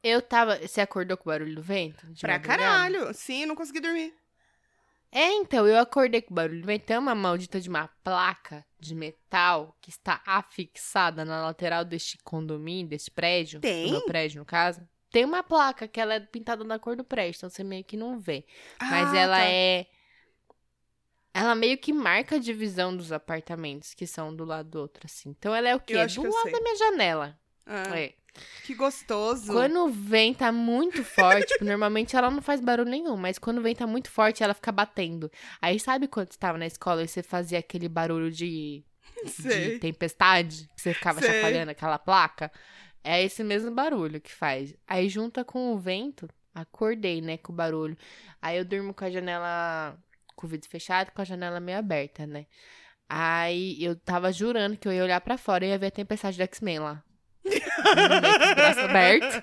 [0.02, 0.56] eu tava...
[0.58, 1.98] Você acordou com o barulho do vento?
[2.20, 2.40] Pra madrugada?
[2.42, 3.14] caralho.
[3.14, 4.14] Sim, não consegui dormir.
[5.16, 6.86] É, então, eu acordei com o barulho vento.
[6.86, 12.88] Tem uma maldita de uma placa de metal que está afixada na lateral deste condomínio,
[12.88, 13.60] deste prédio.
[13.60, 13.86] Tem?
[13.86, 14.80] Do meu prédio, no caso.
[15.12, 17.96] Tem uma placa que ela é pintada na cor do prédio, então você meio que
[17.96, 18.44] não vê.
[18.80, 19.44] Mas Ah, ela tá.
[19.44, 19.86] é.
[21.32, 25.30] Ela meio que marca a divisão dos apartamentos que são do lado do outro, assim.
[25.30, 25.94] Então ela é o quê?
[25.96, 26.52] É do lado sei.
[26.52, 27.38] da minha janela.
[27.64, 28.14] Ah, É.
[28.64, 29.52] Que gostoso.
[29.52, 34.10] Quando venta muito forte, tipo, normalmente ela não faz barulho nenhum, mas quando venta muito
[34.10, 35.30] forte, ela fica batendo.
[35.60, 38.84] Aí sabe quando você tava na escola e você fazia aquele barulho de,
[39.24, 40.68] de tempestade?
[40.74, 41.30] Que você ficava Sei.
[41.30, 42.50] chacoalhando aquela placa?
[43.02, 44.74] É esse mesmo barulho que faz.
[44.86, 47.96] Aí junta com o vento, acordei, né, com o barulho.
[48.40, 49.96] Aí eu durmo com a janela,
[50.34, 52.46] com o vidro fechado, com a janela meio aberta, né?
[53.08, 56.38] Aí eu tava jurando que eu ia olhar pra fora e ia ver a tempestade
[56.38, 57.04] do X-Men lá.
[57.44, 59.42] Com braços abertos.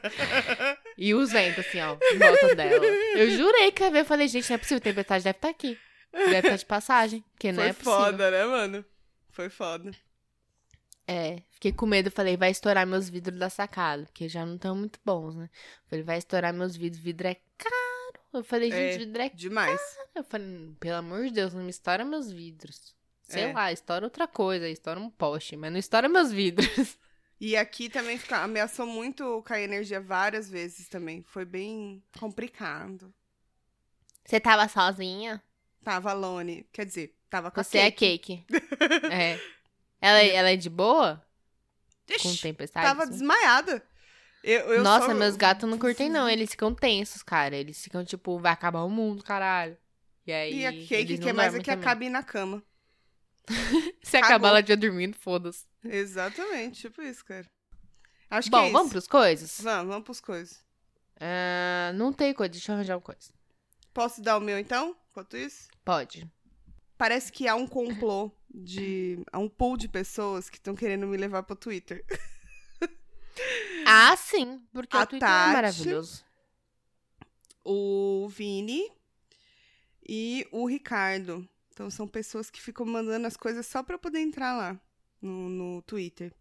[0.98, 2.86] E os ventos, assim, ó, em volta dela.
[2.86, 4.00] Eu jurei que ia ver.
[4.00, 4.82] Eu falei, gente, não é possível.
[4.82, 5.78] Tempestade deve estar aqui.
[6.12, 7.24] Deve estar de passagem.
[7.34, 7.94] Porque não Foi é possível.
[7.94, 8.86] foda, né, mano?
[9.30, 9.92] Foi foda.
[11.08, 12.10] É, fiquei com medo.
[12.12, 14.04] Falei, vai estourar meus vidros da sacada.
[14.06, 15.50] Porque já não estão muito bons, né?
[15.88, 17.02] Falei, vai estourar meus vidros.
[17.02, 17.76] Vidro é caro.
[18.34, 18.98] Eu falei, gente, É.
[18.98, 19.40] vidro é caro.
[19.40, 19.82] Demais.
[20.16, 22.96] Eu falei, pelo amor de Deus, não me estoura meus vidros.
[23.24, 23.54] Sei É.
[23.54, 24.68] lá, estoura outra coisa.
[24.68, 26.68] Estoura um poste, mas não estoura meus vidros.
[27.44, 31.24] E aqui também fica, ameaçou muito cair energia várias vezes também.
[31.24, 33.12] Foi bem complicado.
[34.24, 35.42] Você tava sozinha?
[35.84, 36.68] Tava alone.
[36.72, 38.46] Quer dizer, tava com a Você é Cake.
[38.46, 38.46] cake.
[39.12, 39.40] é.
[40.00, 41.26] Ela, é- ela é de boa?
[42.22, 42.86] Com Ixi, tempestade?
[42.86, 43.12] Tava assim?
[43.14, 43.84] desmaiada.
[44.44, 46.30] Eu, eu Nossa, só- meus gatos não curtem, não.
[46.30, 47.56] Eles ficam tensos, cara.
[47.56, 49.76] Eles ficam tipo, vai acabar o mundo, caralho.
[50.28, 50.60] E aí.
[50.60, 51.80] E a Cake não quer mais é que também.
[51.82, 52.64] acabe na cama.
[54.04, 54.26] Se Cagou.
[54.28, 55.66] acabar ela dia dormindo, foda-se.
[55.84, 57.50] Exatamente, tipo isso, cara.
[58.30, 58.74] Acho que Bom, é isso.
[58.74, 59.60] vamos pros coisas?
[59.62, 60.64] Vamos, vamos pros coisas.
[61.20, 63.30] Ah, não tem coisa, deixa eu arranjar uma coisa.
[63.94, 64.96] Posso dar o meu então?
[65.10, 65.68] Enquanto isso?
[65.84, 66.30] Pode.
[66.98, 69.22] Parece que há um complô de.
[69.32, 72.06] Há um pool de pessoas que estão querendo me levar pro Twitter.
[73.86, 75.50] Ah, sim, porque A o Twitter Tati.
[75.50, 76.24] é maravilhoso.
[77.66, 78.90] O Vini
[80.08, 81.48] e o Ricardo.
[81.74, 84.80] Então são pessoas que ficam mandando as coisas só pra eu poder entrar lá
[85.22, 86.34] no, no Twitter.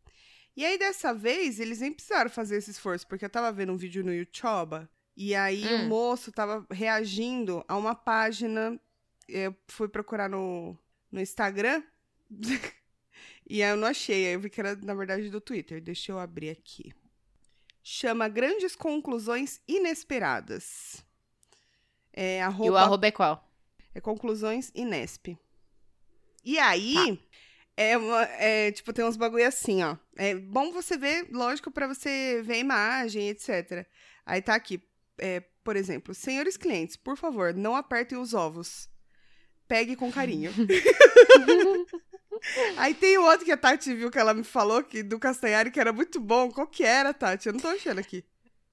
[0.57, 3.77] E aí, dessa vez, eles nem precisaram fazer esse esforço, porque eu tava vendo um
[3.77, 5.89] vídeo no YouTube, e aí o Hum.
[5.89, 8.79] moço tava reagindo a uma página.
[9.29, 10.77] Eu fui procurar no,
[11.11, 11.83] no Instagram.
[13.49, 14.27] e aí eu não achei.
[14.27, 15.81] Aí eu vi que era, na verdade, do Twitter.
[15.81, 16.93] Deixa eu abrir aqui.
[17.83, 21.05] Chama Grandes Conclusões Inesperadas.
[22.13, 23.49] É E o arroba arroba é qual?
[23.95, 25.37] é conclusões Inesp.
[26.45, 27.21] E aí,
[27.83, 29.97] é, uma- é, tipo, tem uns bagulho assim, ó.
[30.17, 33.87] É bom você ver, lógico, pra você ver a imagem, etc.
[34.27, 34.83] Aí tá aqui,
[35.19, 38.89] é, por exemplo, senhores clientes, por favor, não apertem os ovos.
[39.67, 40.53] Pegue com carinho.
[42.77, 45.71] aí tem o outro que a Tati viu que ela me falou, que do Castanhari,
[45.71, 46.51] que era muito bom.
[46.51, 47.47] Qual que era, Tati?
[47.47, 48.25] Eu não tô achando aqui.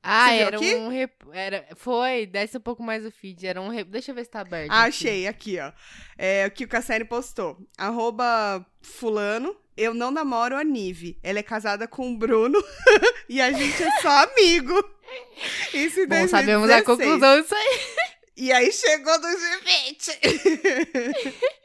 [0.04, 0.76] Ah, era aqui?
[0.76, 0.90] um.
[0.90, 1.12] Rep...
[1.34, 1.68] Era...
[1.76, 3.46] Foi, desce um pouco mais o feed.
[3.46, 3.70] Era um.
[3.70, 3.90] Rep...
[3.90, 4.72] Deixa eu ver se tá aberto.
[4.72, 4.88] Ah, aqui.
[4.88, 5.72] achei, aqui, ó.
[6.18, 7.58] É o que o Cassiane postou.
[7.78, 11.20] Arroba fulano, eu não namoro a Nive.
[11.22, 12.64] Ela é casada com o Bruno
[13.28, 14.74] e a gente é só amigo.
[15.74, 16.84] Isso em Bom, sabemos a 2016.
[16.84, 17.80] conclusão disso aí.
[18.36, 20.20] E aí chegou 2020.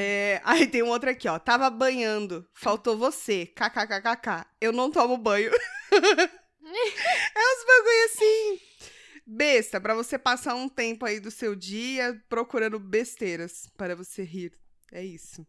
[0.00, 1.40] É, aí tem um outro aqui, ó.
[1.40, 3.46] Tava banhando, faltou você.
[3.46, 4.46] KKKKK.
[4.60, 5.50] Eu não tomo banho.
[6.76, 8.60] É uns bagulho assim.
[9.26, 14.52] Besta, pra você passar um tempo aí do seu dia procurando besteiras para você rir.
[14.90, 15.46] É isso.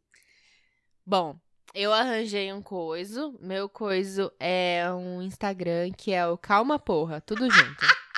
[1.06, 1.40] Bom,
[1.74, 3.38] eu arranjei um coiso.
[3.40, 7.86] Meu coiso é um Instagram que é o Calma Porra, tudo junto.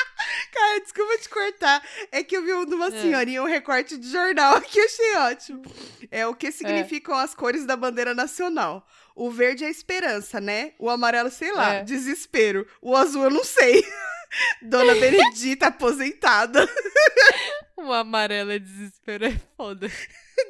[0.52, 1.84] Cara, desculpa te cortar.
[2.12, 2.92] É que eu vi um de uma É.
[3.02, 5.62] senhorinha, um recorte de jornal aqui, eu achei ótimo.
[6.10, 8.86] É o que significam as cores da bandeira nacional.
[9.16, 10.74] O verde é esperança, né?
[10.80, 11.84] O amarelo, sei lá, É.
[11.84, 12.68] desespero.
[12.82, 13.84] O azul eu não sei.
[14.62, 16.68] Dona Benedita aposentada.
[17.78, 19.90] O amarelo é desespero, é foda.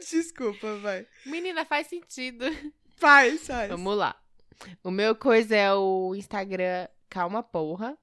[0.10, 1.08] Desculpa, vai.
[1.26, 2.45] Menina, faz sentido.
[2.97, 3.70] Faz, faz.
[3.70, 4.18] Vamos lá.
[4.84, 7.97] O meu coisa é o Instagram Calma Porra.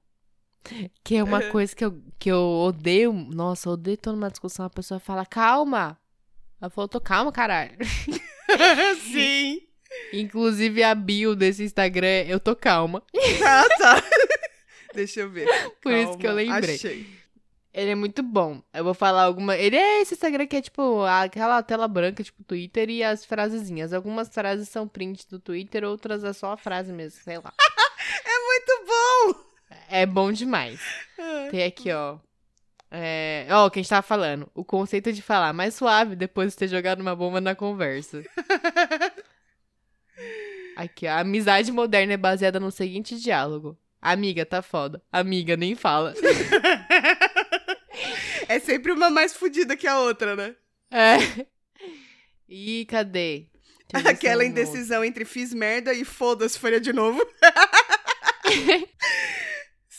[1.03, 3.11] Que é uma coisa que eu, que eu odeio.
[3.13, 4.65] Nossa, eu odeio toda uma discussão.
[4.65, 5.97] A pessoa fala, calma.
[6.61, 7.77] Ela falou, tô calma, caralho.
[9.11, 9.61] Sim.
[10.13, 13.03] Inclusive, a bio desse Instagram é eu tô calma.
[13.45, 14.03] Ah, tá.
[14.93, 15.47] Deixa eu ver.
[15.81, 16.75] Por isso que eu Calma, lembrei.
[16.75, 17.19] Achei.
[17.71, 18.61] Ele é muito bom.
[18.73, 19.55] Eu vou falar alguma.
[19.55, 23.93] Ele é esse Instagram que é tipo aquela tela branca, tipo Twitter, e as frasezinhas.
[23.93, 27.53] Algumas frases são print do Twitter, outras é só a frase mesmo, sei lá.
[28.25, 29.48] Muito bom.
[29.89, 30.79] É bom demais.
[31.51, 32.17] Tem aqui, ó.
[32.91, 33.47] É...
[33.49, 34.49] Ó, o que a gente tava falando.
[34.53, 38.23] O conceito de falar mais suave depois de ter jogado uma bomba na conversa.
[40.75, 41.11] Aqui, ó.
[41.11, 43.77] A amizade moderna é baseada no seguinte diálogo.
[44.01, 45.01] Amiga, tá foda.
[45.11, 46.13] Amiga, nem fala.
[48.47, 50.55] É sempre uma mais fodida que a outra, né?
[50.89, 51.45] É.
[52.47, 53.45] Ih, cadê?
[53.93, 57.21] Aquela indecisão entre fiz merda e foda-se, faria de novo.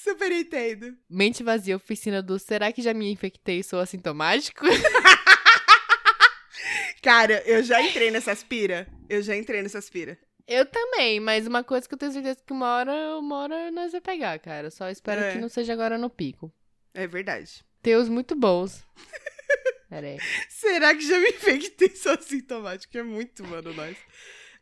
[0.02, 0.96] Super entendo.
[1.08, 4.64] Mente vazia, oficina do Será que já me infectei e sou assintomático?
[7.02, 8.86] Cara, eu já entrei nessas pira.
[9.08, 10.18] Eu já entrei nessas pira.
[10.46, 13.92] Eu também, mas uma coisa que eu tenho certeza que uma hora, uma hora nós
[13.92, 14.70] vai pegar, cara.
[14.70, 15.32] Só espero É.
[15.32, 16.52] que não seja agora no pico.
[16.92, 17.64] É verdade.
[17.82, 18.84] Tem os muito bons.
[19.88, 20.18] Pera aí.
[20.48, 22.96] Será que já me infectei só sintomático?
[22.96, 23.96] É muito, mano, nós.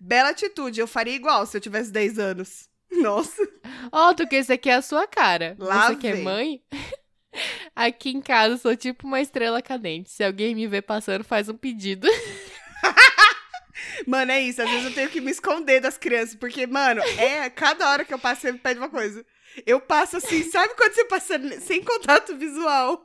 [0.01, 2.68] Bela atitude, eu faria igual se eu tivesse 10 anos.
[2.91, 3.47] Nossa.
[3.93, 5.57] Ó, tu que esse aqui é a sua cara.
[5.59, 6.25] Lá Você que é vem.
[6.25, 6.63] mãe?
[7.77, 10.11] Aqui em casa eu sou tipo uma estrela cadente.
[10.11, 12.09] Se alguém me ver passando, faz um pedido.
[14.07, 14.61] Mano, é isso.
[14.63, 18.13] Às vezes eu tenho que me esconder das crianças, porque, mano, é cada hora que
[18.13, 19.25] eu passo, você me pede uma coisa.
[19.67, 23.05] Eu passo assim, sabe quando você passa sem contato visual?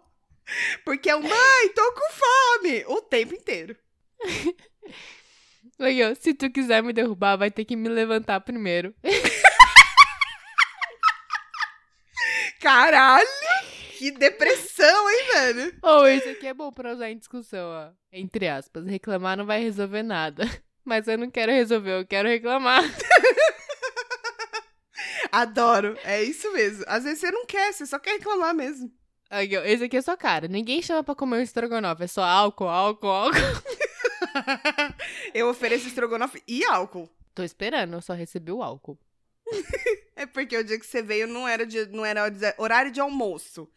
[0.83, 3.75] Porque é o mãe, tô com fome, o tempo inteiro.
[5.79, 8.93] Ó, se tu quiser me derrubar, vai ter que me levantar primeiro.
[12.63, 13.27] Caralho!
[13.97, 15.75] Que depressão, hein, velho?
[15.81, 17.91] Ou esse aqui é bom pra usar em discussão, ó.
[18.09, 20.45] Entre aspas, reclamar não vai resolver nada.
[20.85, 22.81] Mas eu não quero resolver, eu quero reclamar.
[25.29, 25.97] Adoro.
[26.05, 26.85] É isso mesmo.
[26.87, 28.89] Às vezes você não quer, você só quer reclamar mesmo.
[29.29, 30.47] Aí, ó, esse aqui é sua cara.
[30.47, 33.39] Ninguém chama pra comer um estrogonofe, é só álcool, álcool, álcool.
[35.33, 37.09] eu ofereço estrogonofe e álcool.
[37.35, 38.97] Tô esperando, eu só recebi o álcool.
[40.15, 42.23] É porque o dia que você veio não era, dia, não era
[42.57, 43.67] horário de almoço.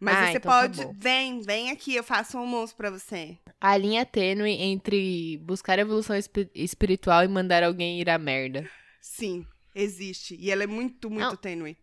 [0.00, 0.84] Mas Ah, você então tá pode.
[0.84, 0.94] bom.
[0.96, 3.36] vem, vem aqui, eu faço um almoço pra você.
[3.60, 8.70] A linha tênue entre buscar evolução espi- espiritual e mandar alguém ir à merda.
[9.00, 10.36] Sim, existe.
[10.38, 11.36] E ela é muito, muito Não.
[11.36, 11.76] tênue.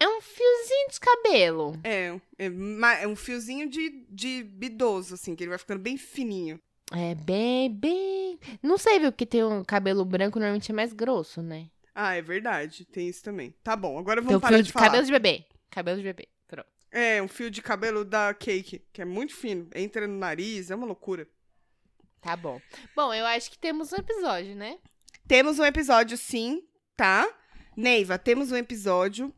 [0.00, 1.72] É um fiozinho de cabelo.
[1.84, 6.58] É, é, é um fiozinho de, de bidoso, assim, que ele vai ficando bem fininho.
[6.92, 8.38] É bem, bem.
[8.62, 9.12] Não sei, viu?
[9.12, 11.68] Porque tem um cabelo branco normalmente é mais grosso, né?
[11.94, 12.84] Ah, é verdade.
[12.86, 13.54] Tem isso também.
[13.62, 14.86] Tá bom, agora vamos um parar fio de de falar.
[14.86, 15.44] cabelo de bebê.
[15.70, 16.28] Cabelo de bebê.
[16.48, 16.68] Pronto.
[16.90, 19.68] É, um fio de cabelo da Cake, que é muito fino.
[19.74, 21.26] Entra no nariz, é uma loucura.
[22.20, 22.60] Tá bom.
[22.94, 24.78] Bom, eu acho que temos um episódio, né?
[25.26, 26.62] Temos um episódio, sim,
[26.96, 27.28] tá?
[27.76, 29.34] Neiva, temos um episódio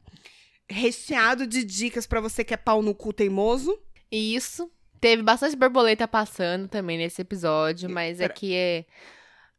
[0.68, 3.78] recheado de dicas pra você que é pau no cu teimoso.
[4.10, 4.70] Isso.
[5.00, 8.84] Teve bastante borboleta passando também nesse episódio, mas é Pera- que é...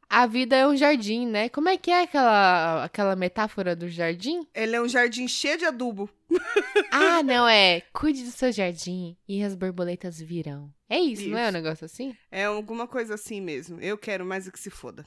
[0.10, 1.50] a vida é um jardim, né?
[1.50, 4.48] Como é que é aquela, aquela metáfora do jardim?
[4.54, 6.10] Ele é um jardim cheio de adubo.
[6.92, 10.74] ah, não, é cuide do seu jardim e as borboletas virão.
[10.90, 11.54] É isso, não é um Isso.
[11.54, 12.16] negócio assim?
[12.30, 13.80] É alguma coisa assim mesmo.
[13.80, 15.06] Eu quero mais do que se foda.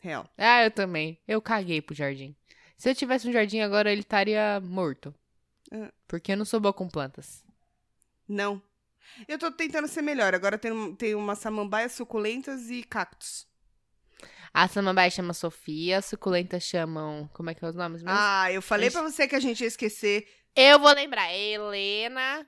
[0.00, 0.28] Real.
[0.38, 1.18] Ah, eu também.
[1.26, 2.34] Eu caguei pro jardim.
[2.76, 5.14] Se eu tivesse um jardim agora, ele estaria morto.
[5.72, 5.92] Ah.
[6.06, 7.44] Porque eu não sou boa com plantas.
[8.26, 8.62] Não.
[9.26, 10.34] Eu tô tentando ser melhor.
[10.34, 13.47] Agora tem, tem umas samambaias suculentas e cactos.
[14.52, 17.28] A samambaia chama Sofia, as suculentas chamam.
[17.34, 18.16] Como é que é os nomes mesmo?
[18.18, 20.26] Ah, eu falei Mas- pra você que a gente ia esquecer.
[20.56, 21.32] Eu vou lembrar.
[21.32, 22.46] Helena.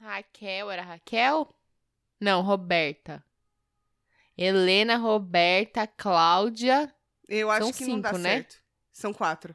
[0.00, 1.54] Raquel, era Raquel?
[2.20, 3.22] Não, Roberta.
[4.36, 6.92] Helena, Roberta, Cláudia.
[7.28, 8.30] Eu acho São que não dá cinco, né?
[8.36, 8.56] certo.
[8.92, 9.54] São quatro.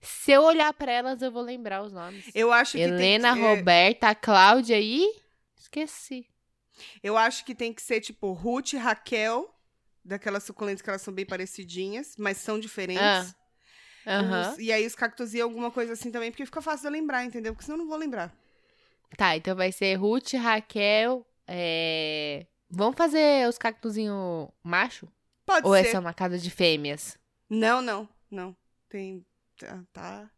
[0.00, 2.30] Se eu olhar pra elas, eu vou lembrar os nomes.
[2.32, 5.04] Eu acho que Helena, tem que, Roberta, Cláudia e.
[5.56, 6.24] Esqueci.
[7.02, 9.52] Eu acho que tem que ser tipo Ruth Raquel,
[10.04, 13.02] daquelas suculentas que elas são bem parecidinhas, mas são diferentes.
[13.02, 13.26] Ah,
[14.06, 14.52] Aham.
[14.52, 16.92] Os- e aí os cactos e alguma coisa assim também, porque fica fácil de eu
[16.92, 17.52] lembrar, entendeu?
[17.52, 18.32] Porque senão eu não vou lembrar.
[19.16, 21.26] Tá, então vai ser Ruth, Raquel.
[21.46, 22.46] É...
[22.70, 25.08] Vamos fazer os cactuzinhos macho?
[25.46, 25.80] Pode Ou ser.
[25.86, 27.18] essa é uma casa de fêmeas?
[27.48, 28.56] Não, não, não.
[28.88, 29.24] Tem.
[29.58, 29.82] Tá.
[29.92, 30.30] tá.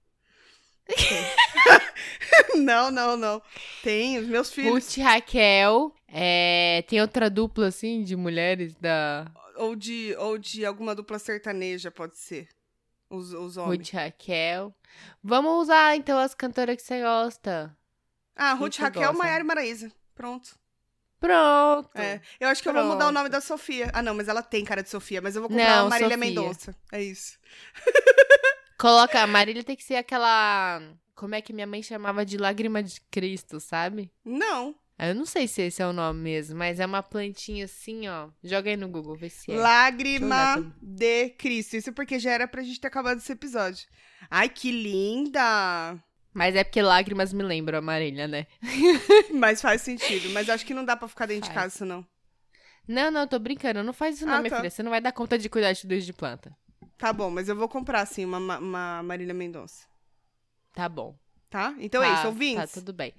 [2.57, 3.43] não, não, não.
[3.83, 4.73] Tem os meus filhos.
[4.73, 5.95] Ruth Raquel.
[6.09, 9.31] É, tem outra dupla, assim, de mulheres da.
[9.61, 12.49] Ou de, ou de alguma dupla sertaneja, pode ser.
[13.09, 13.79] Os, os homens.
[13.91, 14.75] Ruth Raquel.
[15.23, 17.77] Vamos usar, então, as cantoras que você gosta.
[18.35, 19.13] Ah, Ruth Raquel?
[19.13, 19.93] Maiara e Maraísa.
[20.15, 20.59] Pronto.
[21.19, 21.91] Pronto.
[21.95, 22.21] É.
[22.41, 23.13] Eu acho que eu vou mudar o Pronto.
[23.13, 23.91] nome da Sofia.
[23.93, 25.21] Ah, não, mas ela tem cara de Sofia.
[25.21, 26.27] Mas eu vou comprar Não, a Marília Sofia.
[26.31, 26.75] Mendonça.
[26.91, 27.39] É isso.
[28.79, 30.81] Coloca, a Marília tem que ser aquela.
[31.15, 34.11] Como é que minha mãe chamava de lágrima de Cristo, sabe?
[34.25, 34.75] Não.
[35.03, 38.07] Ah, Eu não sei se esse é o nome mesmo, mas é uma plantinha assim,
[38.09, 38.29] ó.
[38.45, 39.57] Joga aí no Google, vê se é.
[39.57, 41.77] Lágrima de Cristo.
[41.77, 43.87] Isso porque já era pra gente ter acabado esse episódio.
[44.31, 45.99] Ai, que linda!
[46.35, 48.47] Mas é porque lágrimas me lembram a Marília, né?
[49.33, 50.29] Mas faz sentido.
[50.31, 51.63] Mas acho que não dá pra ficar dentro de Faz.
[51.65, 52.07] casa, isso não.
[52.87, 53.83] Não, não, tô brincando.
[53.83, 54.57] Não faz isso não, Ah, minha tá.
[54.59, 54.71] filha.
[54.71, 56.55] Você não vai dar conta de cuidar de tudo isso de planta.
[56.99, 59.87] Tá bom, mas eu vou comprar, sim, uma, Ma- uma Marília Mendonça.
[60.75, 61.17] Tá bom.
[61.49, 61.75] Tá?
[61.79, 62.73] Então é Tá, isso, ouvintes.
[62.73, 63.13] Tá, tudo bem.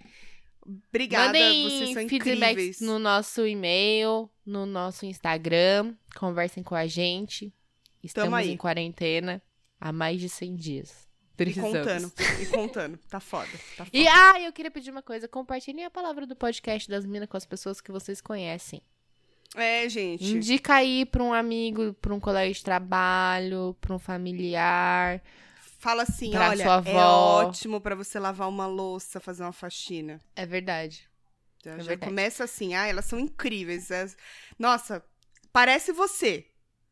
[0.66, 2.82] Obrigada, Mandem vocês são incríveis.
[2.82, 5.96] no nosso e-mail, no nosso Instagram.
[6.16, 7.54] Conversem com a gente.
[8.04, 9.42] Estamos em quarentena
[9.80, 11.08] há mais de 100 dias.
[11.34, 11.74] E Precisamos.
[11.74, 13.00] contando, e contando.
[13.10, 13.90] Tá foda, tá foda.
[13.92, 15.28] E, ah, eu queria pedir uma coisa.
[15.28, 18.82] Compartilhem a palavra do podcast das minas com as pessoas que vocês conhecem.
[19.56, 20.24] É, gente.
[20.24, 25.22] Indica aí pra um amigo, pra um colega de trabalho, pra um familiar.
[25.82, 27.42] Fala assim, Pra olha, é avó.
[27.48, 30.22] ótimo pra você lavar uma louça, fazer uma faxina.
[30.36, 31.10] É verdade.
[31.66, 32.08] Já, É já verdade.
[32.08, 33.90] começa assim, ah, elas são incríveis.
[34.60, 35.04] Nossa,
[35.52, 36.46] parece você.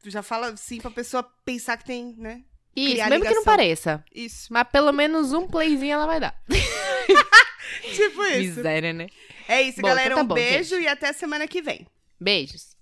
[0.05, 2.43] Já fala assim pra pessoa pensar que tem, né?
[2.75, 3.43] Isso, mesmo que não ligação.
[3.43, 4.03] pareça.
[4.11, 4.51] Isso.
[4.51, 6.41] Mas pelo menos um playzinho ela vai dar.
[7.95, 8.57] Tipo isso.
[8.57, 9.07] Miséria, né?
[9.47, 10.07] É isso, Bom, galera.
[10.13, 11.85] então tá um bom, beijo e até semana que vem.
[12.19, 12.75] Beijos.